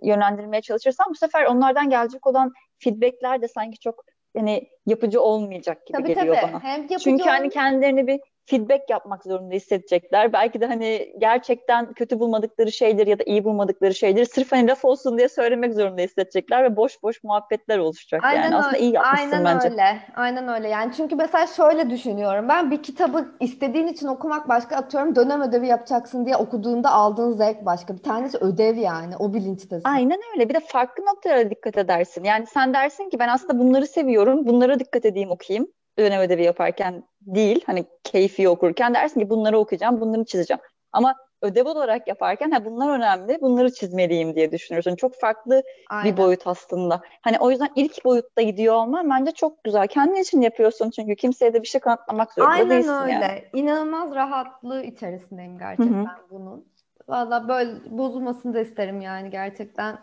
yönlendirmeye 0.03 0.61
çalışırsan 0.61 1.07
bu 1.09 1.15
sefer 1.15 1.45
onlardan 1.45 1.89
gelecek 1.89 2.27
olan 2.27 2.53
feedbackler 2.79 3.41
de 3.41 3.47
sanki 3.47 3.79
çok 3.79 4.05
hani 4.37 4.67
yapıcı 4.85 5.21
olmayacak 5.21 5.85
gibi 5.85 5.97
Tabii 5.97 6.13
tabii. 6.13 6.25
geliyor 6.25 6.37
bana. 6.43 6.63
Hem 6.63 6.81
yapıcı 6.81 6.99
Çünkü 6.99 7.23
hani 7.23 7.49
kendilerini 7.49 8.07
bir 8.07 8.19
feedback 8.49 8.89
yapmak 8.89 9.23
zorunda 9.23 9.55
hissedecekler. 9.55 10.33
Belki 10.33 10.61
de 10.61 10.65
hani 10.65 11.13
gerçekten 11.17 11.93
kötü 11.93 12.19
bulmadıkları 12.19 12.71
şeyleri 12.71 13.09
ya 13.09 13.19
da 13.19 13.23
iyi 13.25 13.43
bulmadıkları 13.43 13.93
şeyleri 13.95 14.25
sırf 14.25 14.51
hani 14.51 14.67
laf 14.67 14.85
olsun 14.85 15.17
diye 15.17 15.29
söylemek 15.29 15.73
zorunda 15.73 16.01
hissedecekler 16.01 16.63
ve 16.63 16.75
boş 16.75 17.03
boş 17.03 17.23
muhabbetler 17.23 17.77
oluşacak 17.77 18.23
yani. 18.23 18.37
Aynen 18.37 18.51
Aslında 18.51 18.75
öyle. 18.75 18.85
iyi 18.85 18.93
yapmışsın 18.93 19.31
Aynen 19.31 19.45
bence. 19.45 19.69
öyle. 19.69 19.99
Aynen 20.15 20.47
öyle. 20.47 20.67
Yani 20.69 20.93
çünkü 20.97 21.15
mesela 21.15 21.47
şöyle 21.47 21.89
düşünüyorum. 21.89 22.49
Ben 22.49 22.71
bir 22.71 22.83
kitabı 22.83 23.35
istediğin 23.39 23.87
için 23.87 24.07
okumak 24.07 24.49
başka 24.49 24.75
atıyorum 24.75 25.15
dönem 25.15 25.41
ödevi 25.41 25.67
yapacaksın 25.67 26.25
diye 26.25 26.37
okuduğunda 26.37 26.91
aldığın 26.91 27.31
zevk 27.31 27.65
başka. 27.65 27.93
Bir 27.93 28.03
tanesi 28.03 28.37
ödev 28.37 28.77
yani. 28.77 29.17
O 29.17 29.33
bilinçtesin. 29.33 29.89
Aynen 29.89 30.19
öyle. 30.35 30.49
Bir 30.49 30.53
de 30.53 30.59
farklı 30.59 31.05
noktalara 31.05 31.49
dikkat 31.49 31.77
edersin. 31.77 32.23
Yani 32.23 32.45
sen 32.45 32.73
dersin 32.73 33.09
ki 33.09 33.19
ben 33.19 33.27
aslında 33.27 33.59
bunları 33.59 33.87
seviyorum. 33.87 34.47
Bunlara 34.47 34.79
dikkat 34.79 35.05
edeyim 35.05 35.31
okuyayım. 35.31 35.67
Dönem 35.99 36.21
ödevi 36.21 36.43
yaparken 36.43 37.03
değil. 37.21 37.63
Hani 37.65 37.85
keyfi 38.03 38.49
okurken 38.49 38.93
dersin 38.93 39.19
ki 39.19 39.29
bunları 39.29 39.59
okuyacağım, 39.59 40.01
bunları 40.01 40.25
çizeceğim. 40.25 40.61
Ama 40.91 41.15
ödev 41.41 41.65
olarak 41.65 42.07
yaparken 42.07 42.51
ha 42.51 42.65
bunlar 42.65 42.97
önemli, 42.97 43.41
bunları 43.41 43.73
çizmeliyim 43.73 44.35
diye 44.35 44.51
düşünürsün. 44.51 44.95
Çok 44.95 45.19
farklı 45.19 45.55
bir 45.55 45.95
Aynen. 45.95 46.17
boyut 46.17 46.47
aslında. 46.47 47.01
Hani 47.21 47.39
o 47.39 47.51
yüzden 47.51 47.69
ilk 47.75 48.05
boyutta 48.05 48.41
gidiyor 48.41 48.73
olman 48.73 49.09
bence 49.09 49.31
çok 49.31 49.63
güzel. 49.63 49.87
Kendin 49.87 50.21
için 50.21 50.41
yapıyorsun 50.41 50.89
çünkü 50.89 51.15
kimseye 51.15 51.53
de 51.53 51.61
bir 51.61 51.67
şey 51.67 51.81
kanıtlamak 51.81 52.33
zorunda 52.33 52.53
Aynen 52.53 52.69
değilsin 52.69 52.91
yani. 52.91 53.15
öyle. 53.15 53.49
İnanılmaz 53.53 54.15
rahatlığı 54.15 54.83
içerisindeyim 54.83 55.57
gerçekten 55.57 56.17
bunun. 56.31 56.65
Valla 57.07 57.47
böyle 57.47 57.97
bozulmasını 57.97 58.53
da 58.53 58.59
isterim 58.59 59.01
yani 59.01 59.29
gerçekten 59.29 59.97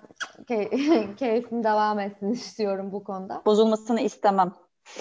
key 0.48 0.70
keyfim 1.16 1.64
devam 1.64 1.98
etsin 1.98 2.32
istiyorum 2.32 2.92
bu 2.92 3.04
konuda. 3.04 3.42
Bozulmasını 3.46 4.00
istemem. 4.00 4.52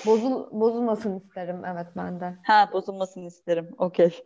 Bozul 0.06 0.48
bozulmasını 0.52 1.17
isterim 1.17 1.62
evet 1.65 1.88
ben 1.98 2.19
de. 2.19 2.34
Ha 2.43 2.69
bozulmasını 2.74 3.26
isterim. 3.28 3.69
Okey. 3.78 4.24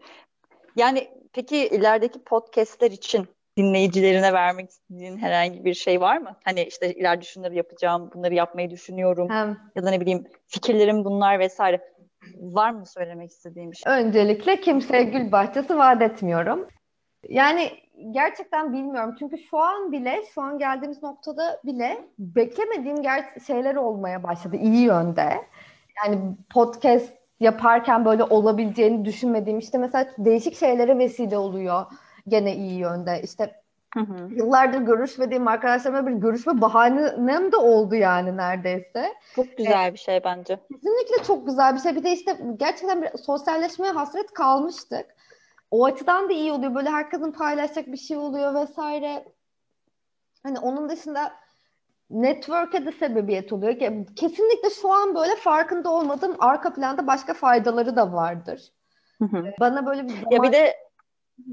Yani 0.75 1.07
peki 1.33 1.67
ilerideki 1.67 2.23
podcastler 2.23 2.91
için 2.91 3.27
dinleyicilerine 3.57 4.33
vermek 4.33 4.69
istediğin 4.69 5.17
herhangi 5.17 5.65
bir 5.65 5.73
şey 5.73 6.01
var 6.01 6.17
mı? 6.17 6.37
Hani 6.43 6.63
işte 6.63 6.93
ileride 6.93 7.25
şunları 7.25 7.55
yapacağım, 7.55 8.11
bunları 8.15 8.33
yapmayı 8.33 8.69
düşünüyorum 8.69 9.29
Hem 9.29 9.57
ya 9.75 9.83
da 9.83 9.89
ne 9.89 10.01
bileyim 10.01 10.27
fikirlerim 10.47 11.05
bunlar 11.05 11.39
vesaire. 11.39 11.81
Var 12.39 12.71
mı 12.71 12.85
söylemek 12.85 13.31
istediğim 13.31 13.71
bir 13.71 13.75
şey? 13.75 13.93
öncelikle 13.93 14.61
kimseye 14.61 15.03
gül 15.03 15.31
bahçesi 15.31 15.77
vaat 15.77 16.01
etmiyorum. 16.01 16.67
Yani 17.29 17.71
gerçekten 18.11 18.73
bilmiyorum. 18.73 19.15
Çünkü 19.19 19.37
şu 19.37 19.57
an 19.57 19.91
bile, 19.91 20.23
şu 20.33 20.41
an 20.41 20.59
geldiğimiz 20.59 21.03
noktada 21.03 21.61
bile 21.65 21.97
beklemediğim 22.19 22.97
ger- 22.97 23.45
şeyler 23.45 23.75
olmaya 23.75 24.23
başladı 24.23 24.55
iyi 24.55 24.81
yönde. 24.81 25.29
Yani 26.05 26.19
podcast 26.49 27.13
yaparken 27.39 28.05
böyle 28.05 28.23
olabileceğini 28.23 29.05
düşünmediğim 29.05 29.59
işte 29.59 29.77
mesela 29.77 30.07
değişik 30.17 30.55
şeylere 30.55 30.97
vesile 30.97 31.37
oluyor 31.37 31.85
gene 32.27 32.55
iyi 32.55 32.79
yönde. 32.79 33.21
İşte 33.23 33.55
Hı 33.93 33.99
hı. 33.99 34.29
yıllardır 34.29 34.81
görüşmediğim 34.81 35.47
arkadaşlarımla 35.47 36.07
bir 36.07 36.11
görüşme 36.11 36.61
bahanem 36.61 37.51
de 37.51 37.57
oldu 37.57 37.95
yani 37.95 38.37
neredeyse. 38.37 39.13
Çok 39.35 39.57
güzel 39.57 39.93
bir 39.93 39.99
şey 39.99 40.23
bence. 40.23 40.59
kesinlikle 40.71 41.23
çok 41.23 41.47
güzel 41.47 41.75
bir 41.75 41.79
şey. 41.79 41.95
Bir 41.95 42.03
de 42.03 42.11
işte 42.11 42.37
gerçekten 42.57 43.01
bir 43.01 43.17
sosyalleşmeye 43.17 43.91
hasret 43.91 44.33
kalmıştık. 44.33 45.16
O 45.71 45.85
açıdan 45.85 46.29
da 46.29 46.33
iyi 46.33 46.51
oluyor. 46.51 46.75
Böyle 46.75 46.89
herkesin 46.89 47.31
paylaşacak 47.31 47.87
bir 47.87 47.97
şey 47.97 48.17
oluyor 48.17 48.55
vesaire. 48.55 49.25
Hani 50.43 50.59
onun 50.59 50.89
dışında 50.89 51.33
network'e 52.09 52.85
de 52.85 52.91
sebebiyet 52.91 53.53
oluyor. 53.53 53.73
Ke- 53.73 54.15
Kesinlikle 54.15 54.69
şu 54.69 54.93
an 54.93 55.15
böyle 55.15 55.35
farkında 55.35 55.91
olmadığım 55.91 56.35
arka 56.39 56.73
planda 56.73 57.07
başka 57.07 57.33
faydaları 57.33 57.95
da 57.95 58.13
vardır. 58.13 58.71
Hı 59.19 59.25
hı. 59.25 59.51
Bana 59.59 59.85
böyle 59.85 60.03
bir 60.03 60.13
Ya 60.13 60.23
bir 60.23 60.35
zaman 60.35 60.53
de 60.53 60.75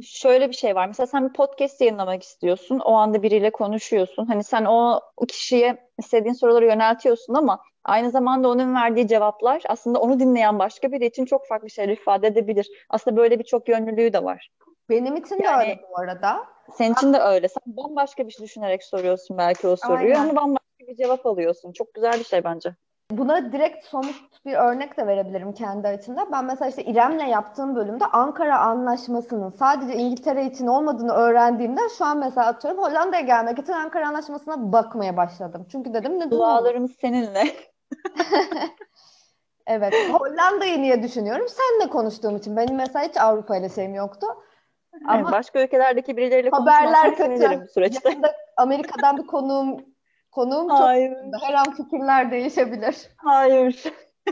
şöyle 0.03 0.49
bir 0.49 0.55
şey 0.55 0.75
var. 0.75 0.87
Mesela 0.87 1.07
sen 1.07 1.29
bir 1.29 1.33
podcast 1.33 1.81
yayınlamak 1.81 2.23
istiyorsun. 2.23 2.79
O 2.79 2.93
anda 2.93 3.23
biriyle 3.23 3.51
konuşuyorsun. 3.51 4.27
Hani 4.27 4.45
sen 4.45 4.65
o 4.65 5.01
kişiye 5.29 5.91
istediğin 5.99 6.35
soruları 6.35 6.67
yöneltiyorsun 6.67 7.35
ama 7.35 7.61
aynı 7.85 8.11
zamanda 8.11 8.49
onun 8.49 8.75
verdiği 8.75 9.09
cevaplar 9.09 9.63
aslında 9.69 10.01
onu 10.01 10.21
dinleyen 10.21 10.59
başka 10.59 10.93
biri 10.93 11.07
için 11.07 11.25
çok 11.25 11.47
farklı 11.47 11.71
şeyler 11.71 11.93
ifade 11.93 12.27
edebilir. 12.27 12.69
Aslında 12.91 13.17
böyle 13.17 13.39
bir 13.39 13.45
çok 13.45 13.69
yönlülüğü 13.69 14.13
de 14.13 14.25
var. 14.25 14.51
benim 14.91 15.17
için 15.17 15.35
de 15.39 15.49
öyle 15.49 15.69
Yani 15.69 15.81
bu 15.91 15.99
arada. 15.99 16.45
senin 16.73 16.93
için 16.95 17.13
de 17.13 17.19
öyle. 17.19 17.49
Sen 17.49 17.77
bambaşka 17.77 18.27
bir 18.27 18.33
şey 18.33 18.45
düşünerek 18.47 18.83
soruyorsun 18.85 19.39
belki 19.39 19.67
o 19.69 19.77
soruyu 19.77 20.15
Aynen. 20.15 20.29
ama 20.29 20.37
bambaşka 20.37 20.65
bir 20.89 20.97
cevap 20.97 21.27
alıyorsun. 21.27 21.73
Çok 21.73 21.95
güzel 21.95 22.19
bir 22.19 22.25
şey 22.25 22.45
bence. 22.45 22.75
Buna 23.11 23.53
direkt 23.53 23.85
somut 23.85 24.45
bir 24.47 24.55
örnek 24.55 24.97
de 24.99 25.07
verebilirim 25.07 25.53
kendi 25.53 25.89
açımda. 25.89 26.27
Ben 26.33 26.45
mesela 26.45 26.69
işte 26.69 26.85
İrem'le 26.85 27.27
yaptığım 27.29 27.77
bölümde 27.77 28.05
Ankara 28.07 28.59
Anlaşması'nın 28.59 29.51
sadece 29.51 29.95
İngiltere 29.99 30.47
için 30.47 30.67
olmadığını 30.67 31.13
öğrendiğimde 31.13 31.81
şu 31.99 32.05
an 32.05 32.19
mesela 32.19 32.47
atıyorum 32.47 32.83
Hollanda'ya 32.83 33.23
gelmek 33.23 33.59
için 33.59 33.73
Ankara 33.73 34.09
Anlaşması'na 34.09 34.73
bakmaya 34.73 35.17
başladım. 35.17 35.67
Çünkü 35.73 35.95
dedim 35.95 36.13
olmasın? 36.13 36.31
Dualarımız 36.31 36.91
seninle. 37.01 37.45
Evet. 39.67 39.95
Hollanda'yı 40.13 40.83
niye 40.83 41.03
düşünüyorum? 41.03 41.47
Seninle 41.49 41.91
konuştuğum 41.91 42.37
için. 42.37 42.57
Benim 42.57 42.77
mesela 42.77 43.09
hiç 43.09 43.17
Avrupa 43.17 43.57
ile 43.57 43.69
şeyim 43.69 43.95
yoktu. 43.95 44.27
Ama 45.09 45.33
başka 45.33 45.63
ülkelerdeki 45.63 46.17
birileriyle 46.17 46.51
haberler 46.51 47.17
kötü. 47.17 47.63
bu 47.63 47.69
süreçte. 47.69 48.09
Yakında 48.09 48.35
Amerika'dan 48.57 49.19
bir 49.19 49.27
konuğum 49.27 49.85
konuğum 50.31 50.69
çok. 50.69 50.81
Hayır. 50.81 51.13
Her 51.43 51.55
an 51.55 51.75
fikirler 51.75 52.31
değişebilir. 52.31 52.97
Hayır. 53.17 53.85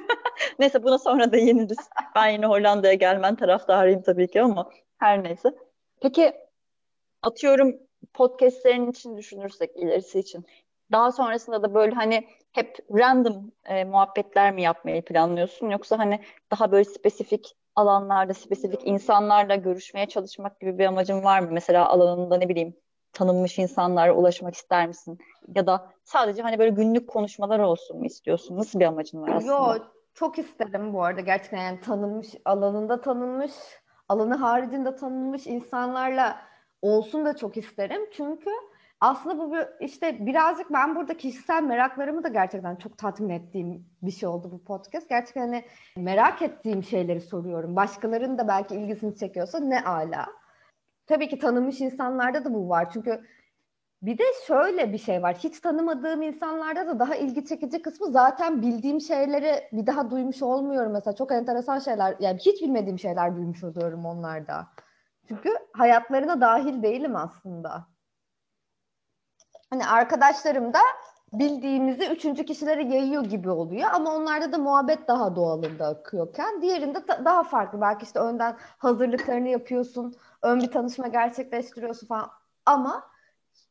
Neyse 0.58 0.82
buna 0.82 0.98
sonra 0.98 1.32
da 1.32 1.36
yeniriz. 1.36 1.88
Ben 2.14 2.28
yine 2.28 2.46
Hollanda'ya 2.46 2.94
gelmen 2.94 3.34
taraftarıyım 3.34 4.02
tabii 4.02 4.30
ki 4.30 4.42
ama 4.42 4.70
her 4.98 5.24
neyse. 5.24 5.54
Peki 6.00 6.32
atıyorum 7.22 7.76
podcastlerin 8.14 8.90
için 8.90 9.16
düşünürsek 9.16 9.76
ilerisi 9.76 10.18
için. 10.18 10.46
Daha 10.92 11.12
sonrasında 11.12 11.62
da 11.62 11.74
böyle 11.74 11.94
hani 11.94 12.28
hep 12.52 12.78
random 12.90 13.52
e, 13.64 13.84
muhabbetler 13.84 14.54
mi 14.54 14.62
yapmayı 14.62 15.04
planlıyorsun 15.04 15.70
yoksa 15.70 15.98
hani 15.98 16.20
daha 16.50 16.72
böyle 16.72 16.84
spesifik 16.84 17.56
alanlarda, 17.76 18.34
spesifik 18.34 18.86
insanlarla 18.86 19.54
görüşmeye 19.56 20.06
çalışmak 20.06 20.60
gibi 20.60 20.78
bir 20.78 20.86
amacın 20.86 21.24
var 21.24 21.40
mı? 21.40 21.48
Mesela 21.52 21.88
alanında 21.88 22.36
ne 22.36 22.48
bileyim 22.48 22.76
tanınmış 23.12 23.58
insanlara 23.58 24.14
ulaşmak 24.14 24.54
ister 24.54 24.86
misin? 24.86 25.18
Ya 25.54 25.66
da 25.66 25.92
sadece 26.04 26.42
hani 26.42 26.58
böyle 26.58 26.70
günlük 26.70 27.08
konuşmalar 27.08 27.58
olsun 27.58 27.98
mu 27.98 28.06
istiyorsun? 28.06 28.56
Nasıl 28.56 28.80
bir 28.80 28.84
amacın 28.84 29.22
var 29.22 29.28
Yo 29.28 29.36
aslında? 29.36 29.92
çok 30.14 30.38
isterim 30.38 30.94
bu 30.94 31.04
arada 31.04 31.20
gerçekten 31.20 31.58
yani 31.58 31.80
tanınmış 31.80 32.28
alanında 32.44 33.00
tanınmış 33.00 33.52
alanı 34.08 34.34
haricinde 34.34 34.96
tanınmış 34.96 35.46
insanlarla 35.46 36.42
olsun 36.82 37.24
da 37.24 37.36
çok 37.36 37.56
isterim. 37.56 38.10
Çünkü 38.12 38.50
aslında 39.02 39.38
bu 39.38 39.56
işte 39.80 40.26
birazcık 40.26 40.72
ben 40.72 40.96
burada 40.96 41.16
kişisel 41.16 41.62
meraklarımı 41.62 42.24
da 42.24 42.28
gerçekten 42.28 42.76
çok 42.76 42.98
tatmin 42.98 43.28
ettiğim 43.28 43.86
bir 44.02 44.10
şey 44.10 44.28
oldu 44.28 44.50
bu 44.52 44.64
podcast. 44.64 45.08
Gerçekten 45.08 45.40
hani 45.40 45.64
merak 45.96 46.42
ettiğim 46.42 46.82
şeyleri 46.82 47.20
soruyorum. 47.20 47.76
Başkalarının 47.76 48.38
da 48.38 48.48
belki 48.48 48.74
ilgisini 48.74 49.16
çekiyorsa 49.16 49.58
ne 49.58 49.84
ala. 49.84 50.26
Tabii 51.06 51.28
ki 51.28 51.38
tanınmış 51.38 51.80
insanlarda 51.80 52.44
da 52.44 52.54
bu 52.54 52.68
var. 52.68 52.90
Çünkü 52.92 53.24
bir 54.02 54.18
de 54.18 54.24
şöyle 54.46 54.92
bir 54.92 54.98
şey 54.98 55.22
var. 55.22 55.36
Hiç 55.36 55.60
tanımadığım 55.60 56.22
insanlarda 56.22 56.86
da 56.86 56.98
daha 56.98 57.16
ilgi 57.16 57.44
çekici 57.44 57.82
kısmı 57.82 58.06
zaten 58.10 58.62
bildiğim 58.62 59.00
şeyleri 59.00 59.68
bir 59.72 59.86
daha 59.86 60.10
duymuş 60.10 60.42
olmuyorum. 60.42 60.92
Mesela 60.92 61.16
çok 61.16 61.32
enteresan 61.32 61.78
şeyler, 61.78 62.16
yani 62.20 62.38
hiç 62.38 62.62
bilmediğim 62.62 62.98
şeyler 62.98 63.36
duymuş 63.36 63.64
oluyorum 63.64 64.04
onlarda. 64.04 64.66
Çünkü 65.28 65.50
hayatlarına 65.72 66.40
dahil 66.40 66.82
değilim 66.82 67.16
aslında. 67.16 67.91
Hani 69.72 69.86
arkadaşlarım 69.86 70.72
da 70.72 70.78
bildiğimizi 71.32 72.06
üçüncü 72.06 72.44
kişilere 72.44 72.84
yayıyor 72.84 73.24
gibi 73.24 73.50
oluyor 73.50 73.88
ama 73.92 74.14
onlarda 74.14 74.52
da 74.52 74.58
muhabbet 74.58 75.08
daha 75.08 75.36
doğalında 75.36 75.86
akıyorken 75.86 76.62
diğerinde 76.62 77.08
da 77.08 77.24
daha 77.24 77.42
farklı. 77.42 77.80
Belki 77.80 78.04
işte 78.04 78.18
önden 78.18 78.56
hazırlıklarını 78.78 79.48
yapıyorsun, 79.48 80.14
ön 80.42 80.60
bir 80.60 80.70
tanışma 80.70 81.08
gerçekleştiriyorsun 81.08 82.06
falan 82.06 82.30
ama 82.66 83.02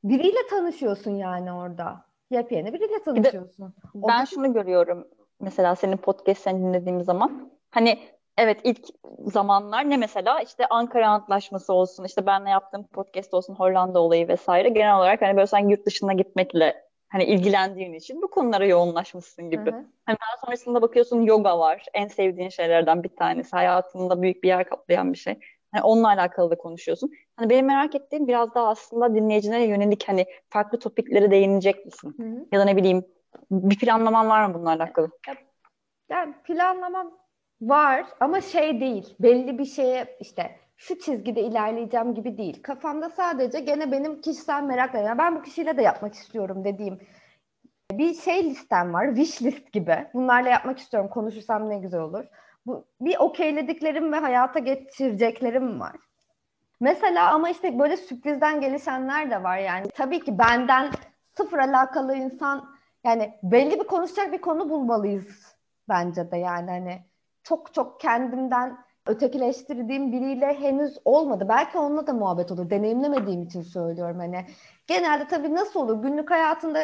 biriyle 0.04 0.48
tanışıyorsun 0.50 1.12
yani 1.12 1.54
orada. 1.54 2.06
Yepyeni 2.30 2.74
biriyle 2.74 2.90
Bir 2.90 2.96
de 2.96 3.04
tanışıyorsun. 3.04 3.74
O 3.94 4.04
da 4.04 4.08
ben 4.08 4.26
şunu 4.26 4.54
görüyorum 4.54 5.08
mesela 5.40 5.76
senin 5.76 5.98
podcast'ini 5.98 6.60
dinlediğim 6.60 7.04
zaman 7.04 7.52
hani 7.70 8.00
evet 8.38 8.60
ilk 8.64 8.80
zamanlar 9.20 9.90
ne 9.90 9.98
mesela 9.98 10.40
işte 10.40 10.68
Ankara 10.70 11.10
Antlaşması 11.10 11.74
olsun 11.74 12.04
işte 12.04 12.26
benle 12.26 12.50
yaptığım 12.50 12.88
podcast 12.88 13.34
olsun 13.34 13.56
Hollanda 13.56 14.00
olayı 14.00 14.28
vesaire 14.28 14.70
genel 14.70 14.98
olarak 14.98 15.22
hani 15.22 15.36
böyle 15.36 15.48
sen 15.48 15.70
yurt 15.70 15.86
dışına 15.86 16.14
gitmekle 16.14 16.84
hani 17.10 17.24
ilgilendiğin 17.24 17.94
için 17.94 18.22
bu 18.22 18.30
konulara 18.30 18.66
yoğunlaşmışsın 18.66 19.50
gibi. 19.50 19.72
hı. 19.72 19.86
Hani 20.06 20.18
daha 20.22 20.46
sonrasında 20.46 20.82
bakıyorsun 20.82 21.22
yoga 21.22 21.60
var 21.60 21.86
en 21.94 22.08
sevdiğin 22.08 22.50
şeylerden 22.50 23.04
bir 23.04 23.16
tanesi 23.16 23.52
hayatında 23.52 24.22
büyük 24.22 24.44
bir 24.44 24.48
yer 24.48 24.70
kaplayan 24.70 25.14
bir 25.14 25.18
şey. 25.18 25.40
Hani 25.72 25.84
onunla 25.84 26.08
alakalı 26.08 26.52
da 26.52 26.58
konuşuyorsun. 26.58 27.12
Hani 27.36 27.50
benim 27.50 27.66
merak 27.66 27.96
ettiğim 27.96 28.28
biraz 28.28 28.56
daha 28.56 28.68
aslında 28.68 29.16
dinleyicilere 29.16 29.64
yönelik 29.64 30.08
hani 30.08 30.26
farklı 30.50 30.80
topiklere 30.80 31.32
değinecek 31.32 31.86
misin? 31.86 32.16
Hı 32.18 32.24
hı. 32.24 32.46
Ya 32.52 32.60
da 32.60 32.66
ne 32.66 32.76
bileyim 32.76 33.06
bir 33.52 33.80
planlaman 33.80 34.30
var 34.30 34.46
mı 34.46 34.54
bunlarla 34.54 34.84
alakalı? 34.84 35.10
Yani 36.10 36.34
planlamam 36.44 37.21
var 37.62 38.06
ama 38.20 38.42
şey 38.42 38.80
değil. 38.80 39.16
Belli 39.20 39.58
bir 39.58 39.66
şeye 39.66 40.18
işte 40.20 40.56
şu 40.78 41.00
çizgide 41.00 41.42
ilerleyeceğim 41.42 42.14
gibi 42.16 42.38
değil. 42.38 42.64
Kafamda 42.64 43.10
sadece 43.10 43.60
gene 43.60 43.92
benim 43.92 44.22
kişisel 44.22 44.64
meraklarım. 44.64 45.06
Yani 45.06 45.18
ben 45.18 45.36
bu 45.36 45.42
kişiyle 45.42 45.78
de 45.78 45.82
yapmak 45.82 46.14
istiyorum 46.14 46.64
dediğim 46.64 47.00
bir 47.92 48.14
şey 48.14 48.50
listem 48.50 48.94
var. 48.94 49.16
Wish 49.16 49.42
list 49.42 49.72
gibi. 49.72 50.08
Bunlarla 50.14 50.50
yapmak 50.50 50.80
istiyorum. 50.80 51.10
Konuşursam 51.10 51.70
ne 51.70 51.78
güzel 51.78 52.00
olur. 52.00 52.26
Bu 52.66 52.86
bir 53.02 53.18
okeylediklerim 53.18 54.14
ve 54.14 54.18
hayata 54.18 54.60
geçireceklerim 54.60 55.80
var. 55.80 55.96
Mesela 56.80 57.32
ama 57.32 57.50
işte 57.50 57.80
böyle 57.80 57.98
sürprizden 57.98 58.62
gelişenler 58.62 59.32
de 59.32 59.44
var 59.44 59.58
yani. 59.58 59.86
Tabii 59.96 60.20
ki 60.20 60.38
benden 60.38 60.92
sıfır 61.38 61.58
alakalı 61.58 62.16
insan 62.16 62.70
yani 63.04 63.34
belli 63.44 63.80
bir 63.80 63.88
konuşacak 63.88 64.32
bir 64.32 64.42
konu 64.42 64.70
bulmalıyız 64.70 65.56
bence 65.90 66.32
de 66.32 66.38
yani 66.38 66.72
hani 66.72 67.02
çok 67.44 67.74
çok 67.74 68.00
kendimden 68.00 68.78
ötekileştirdiğim 69.06 70.12
biriyle 70.12 70.54
henüz 70.54 70.98
olmadı. 71.06 71.46
Belki 71.50 71.78
onunla 71.78 72.08
da 72.08 72.14
muhabbet 72.14 72.52
olur. 72.52 72.70
Deneyimlemediğim 72.70 73.44
için 73.44 73.62
söylüyorum 73.62 74.20
hani. 74.20 74.46
Genelde 74.88 75.28
tabii 75.28 75.56
nasıl 75.56 75.80
olur? 75.80 76.02
Günlük 76.02 76.32
hayatında 76.32 76.80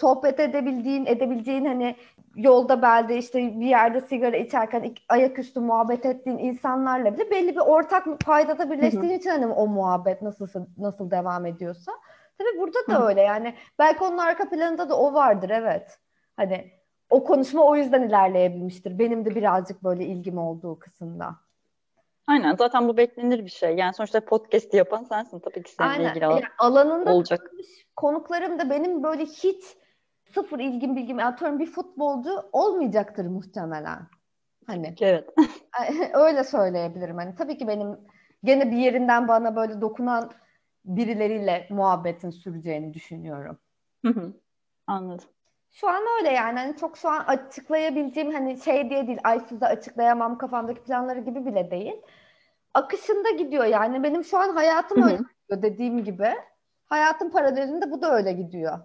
sohbet 0.00 0.40
edebildiğin, 0.40 1.06
edebileceğin 1.06 1.64
hani 1.64 1.96
yolda 2.36 2.82
belde 2.82 3.16
işte 3.16 3.38
bir 3.38 3.66
yerde 3.66 4.00
sigara 4.00 4.36
içerken 4.36 4.94
ayaküstü 5.08 5.60
muhabbet 5.60 6.06
ettiğin 6.06 6.38
insanlarla 6.38 7.14
bile 7.14 7.30
belli 7.30 7.56
bir 7.56 7.60
ortak 7.60 8.20
paydada 8.20 8.70
birleştiğin 8.70 9.18
için 9.18 9.30
hani 9.30 9.46
o 9.46 9.66
muhabbet 9.66 10.22
nasıl 10.22 10.48
nasıl 10.78 11.10
devam 11.10 11.46
ediyorsa. 11.46 11.92
Tabii 12.38 12.58
burada 12.58 12.78
da 12.88 13.08
öyle 13.08 13.20
yani 13.20 13.54
belki 13.78 14.04
onun 14.04 14.18
arka 14.18 14.48
planında 14.48 14.88
da 14.88 14.98
o 14.98 15.14
vardır 15.14 15.50
evet. 15.50 15.98
Hani 16.36 16.79
o 17.10 17.24
konuşma 17.24 17.64
o 17.64 17.76
yüzden 17.76 18.02
ilerleyebilmiştir. 18.02 18.98
Benim 18.98 19.24
de 19.24 19.34
birazcık 19.34 19.84
böyle 19.84 20.06
ilgim 20.06 20.38
olduğu 20.38 20.78
kısımda. 20.78 21.36
Aynen 22.26 22.56
zaten 22.56 22.88
bu 22.88 22.96
beklenir 22.96 23.44
bir 23.44 23.50
şey. 23.50 23.76
Yani 23.76 23.94
sonuçta 23.94 24.24
podcast 24.24 24.74
yapan 24.74 25.04
sensin. 25.04 25.40
Tabii 25.40 25.62
ki 25.62 25.72
seninle 25.72 25.92
Aynen. 25.92 26.10
ilgili 26.10 26.24
Yani 26.24 26.42
alanında 26.58 27.12
olacak. 27.12 27.50
konuklarım 27.96 28.58
da 28.58 28.70
benim 28.70 29.02
böyle 29.02 29.24
hiç 29.24 29.64
sıfır 30.34 30.58
ilgim 30.58 30.96
bilgim 30.96 31.18
atıyorum 31.18 31.58
bir 31.58 31.66
futbolcu 31.66 32.30
olmayacaktır 32.52 33.26
muhtemelen. 33.26 34.06
Hani 34.66 34.94
Evet. 35.00 35.30
öyle 36.14 36.44
söyleyebilirim. 36.44 37.16
Hani 37.16 37.34
tabii 37.34 37.58
ki 37.58 37.68
benim 37.68 37.98
gene 38.44 38.70
bir 38.70 38.76
yerinden 38.76 39.28
bana 39.28 39.56
böyle 39.56 39.80
dokunan 39.80 40.30
birileriyle 40.84 41.66
muhabbetin 41.70 42.30
süreceğini 42.30 42.94
düşünüyorum. 42.94 43.58
Hı 44.04 44.12
hı, 44.12 44.32
Anladım. 44.86 45.28
Şu 45.70 45.88
an 45.88 46.02
öyle 46.18 46.30
yani 46.30 46.58
hani 46.58 46.76
çok 46.76 46.96
şu 46.96 47.08
an 47.08 47.24
açıklayabileceğim 47.26 48.32
hani 48.32 48.60
şey 48.60 48.90
diye 48.90 49.06
değil 49.06 49.18
ay 49.24 49.40
size 49.40 49.66
açıklayamam 49.66 50.38
kafamdaki 50.38 50.82
planları 50.82 51.20
gibi 51.20 51.46
bile 51.46 51.70
değil. 51.70 52.02
Akışında 52.74 53.30
gidiyor 53.30 53.64
yani 53.64 54.02
benim 54.02 54.24
şu 54.24 54.38
an 54.38 54.54
hayatım 54.54 55.02
öyle 55.02 55.16
gidiyor 55.16 55.62
dediğim 55.62 56.04
gibi. 56.04 56.34
Hayatın 56.84 57.30
paralelinde 57.30 57.90
bu 57.90 58.02
da 58.02 58.16
öyle 58.16 58.32
gidiyor. 58.32 58.78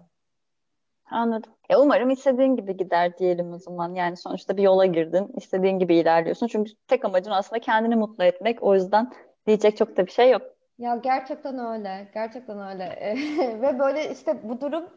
Anladım. 1.10 1.52
Ya 1.70 1.80
umarım 1.80 2.10
istediğin 2.10 2.56
gibi 2.56 2.76
gider 2.76 3.18
diyelim 3.18 3.52
o 3.52 3.58
zaman. 3.58 3.94
Yani 3.94 4.16
sonuçta 4.16 4.56
bir 4.56 4.62
yola 4.62 4.86
girdin, 4.86 5.28
istediğin 5.36 5.78
gibi 5.78 5.96
ilerliyorsun. 5.96 6.46
Çünkü 6.46 6.72
tek 6.88 7.04
amacın 7.04 7.30
aslında 7.30 7.60
kendini 7.60 7.96
mutlu 7.96 8.24
etmek. 8.24 8.62
O 8.62 8.74
yüzden 8.74 9.12
diyecek 9.46 9.76
çok 9.76 9.96
da 9.96 10.06
bir 10.06 10.12
şey 10.12 10.30
yok. 10.30 10.42
Ya 10.78 10.96
gerçekten 10.96 11.58
öyle. 11.58 12.10
Gerçekten 12.14 12.58
öyle. 12.68 13.16
Ve 13.62 13.78
böyle 13.78 14.10
işte 14.12 14.48
bu 14.48 14.60
durum 14.60 14.90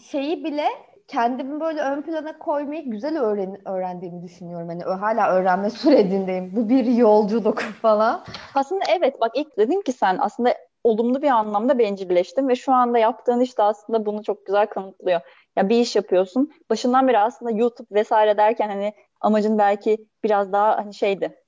şeyi 0.00 0.44
bile 0.44 0.68
kendimi 1.08 1.60
böyle 1.60 1.80
ön 1.80 2.02
plana 2.02 2.38
koymayı 2.38 2.90
güzel 2.90 3.20
öğren 3.20 3.68
öğrendiğimi 3.68 4.22
düşünüyorum. 4.22 4.68
Hani 4.68 4.82
hala 4.82 5.30
öğrenme 5.30 5.70
sürecindeyim. 5.70 6.56
Bu 6.56 6.68
bir 6.68 6.84
yolculuk 6.84 7.60
falan. 7.82 8.24
Aslında 8.54 8.84
evet 8.98 9.20
bak 9.20 9.32
ilk 9.34 9.58
dedin 9.58 9.80
ki 9.80 9.92
sen 9.92 10.18
aslında 10.20 10.54
olumlu 10.84 11.22
bir 11.22 11.28
anlamda 11.28 11.78
bencilleştin 11.78 12.48
ve 12.48 12.56
şu 12.56 12.72
anda 12.72 12.98
yaptığın 12.98 13.40
iş 13.40 13.58
de 13.58 13.62
aslında 13.62 14.06
bunu 14.06 14.22
çok 14.22 14.46
güzel 14.46 14.66
kanıtlıyor. 14.66 15.20
Ya 15.56 15.68
bir 15.68 15.80
iş 15.80 15.96
yapıyorsun. 15.96 16.52
Başından 16.70 17.08
beri 17.08 17.18
aslında 17.18 17.50
YouTube 17.50 17.94
vesaire 17.94 18.36
derken 18.36 18.68
hani 18.68 18.92
amacın 19.20 19.58
belki 19.58 20.06
biraz 20.24 20.52
daha 20.52 20.76
hani 20.76 20.94
şeydi. 20.94 21.42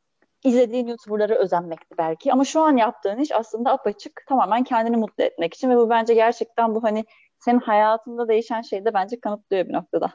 İzlediğin 0.45 0.87
YouTuber'lara 0.87 1.35
özenmekti 1.35 1.99
belki. 1.99 2.33
Ama 2.33 2.45
şu 2.45 2.61
an 2.61 2.77
yaptığın 2.77 3.19
iş 3.19 3.33
aslında 3.33 3.73
apaçık 3.73 4.23
tamamen 4.29 4.65
kendini 4.65 4.97
mutlu 4.97 5.25
etmek 5.25 5.55
için 5.55 5.71
ve 5.71 5.77
bu 5.77 5.91
bence 5.91 6.15
gerçekten 6.15 6.75
bu 6.75 6.83
hani 6.83 7.05
senin 7.41 7.61
hayatında 7.61 8.29
değişen 8.29 8.63
şeyi 8.63 8.85
de 8.85 8.95
bence 8.95 9.21
kanıtlıyor 9.21 9.69
bir 9.69 9.73
noktada. 9.73 10.13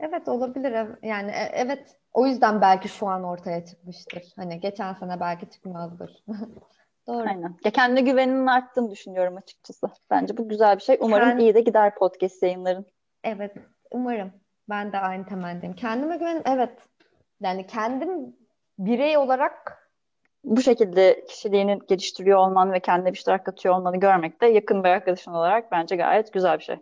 Evet 0.00 0.28
olabilir. 0.28 0.88
Yani 1.02 1.30
e- 1.30 1.50
evet 1.52 1.96
o 2.12 2.26
yüzden 2.26 2.60
belki 2.60 2.88
şu 2.88 3.08
an 3.08 3.24
ortaya 3.24 3.64
çıkmıştır. 3.66 4.22
Hani 4.36 4.60
geçen 4.60 4.92
sene 4.92 5.20
belki 5.20 5.50
çıkmazdır. 5.50 6.24
Doğru. 7.06 7.28
Aynen. 7.28 7.56
Ya 7.64 7.70
kendine 7.70 8.00
güveninin 8.00 8.46
arttığını 8.46 8.90
düşünüyorum 8.90 9.36
açıkçası. 9.36 9.90
Bence 10.10 10.36
bu 10.36 10.48
güzel 10.48 10.76
bir 10.76 10.82
şey. 10.82 10.96
Umarım 11.00 11.28
Kend 11.28 11.40
iyi 11.40 11.54
de 11.54 11.60
gider 11.60 11.94
podcast 11.94 12.42
yayınların. 12.42 12.86
evet 13.24 13.54
umarım. 13.90 14.32
Ben 14.68 14.92
de 14.92 14.98
aynı 14.98 15.26
temeldeyim. 15.26 15.74
Kendime 15.74 16.16
güvenim 16.16 16.42
evet. 16.44 16.78
Yani 17.40 17.66
kendim 17.66 18.36
birey 18.78 19.16
olarak 19.16 19.83
Bu 20.44 20.62
şekilde 20.62 21.24
kişiliğini 21.28 21.78
geliştiriyor 21.88 22.38
olman 22.38 22.72
ve 22.72 22.80
kendine 22.80 23.12
bir 23.12 23.18
şeyler 23.18 23.44
katıyor 23.44 23.74
olmanı 23.74 24.00
görmek 24.00 24.40
de 24.40 24.46
yakın 24.46 24.84
bir 24.84 24.88
arkadaşın 24.88 25.30
olarak 25.30 25.72
bence 25.72 25.96
gayet 25.96 26.32
güzel 26.32 26.58
bir 26.58 26.64
şey. 26.64 26.76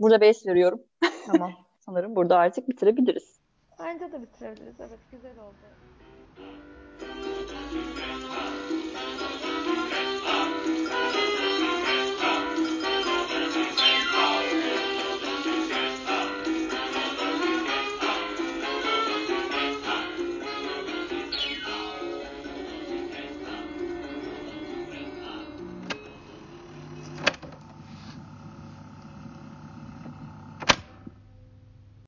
Burada 0.00 0.20
beş 0.20 0.46
veriyorum. 0.46 0.80
tamam. 1.26 1.52
Sanırım 1.80 2.16
burada 2.16 2.38
artık 2.38 2.68
bitirebiliriz. 2.68 3.38
Bence 3.80 4.12
de 4.12 4.22
bitirebiliriz. 4.22 4.80
Evet 4.80 4.98
güzel 5.12 5.38
oldu. 5.38 5.56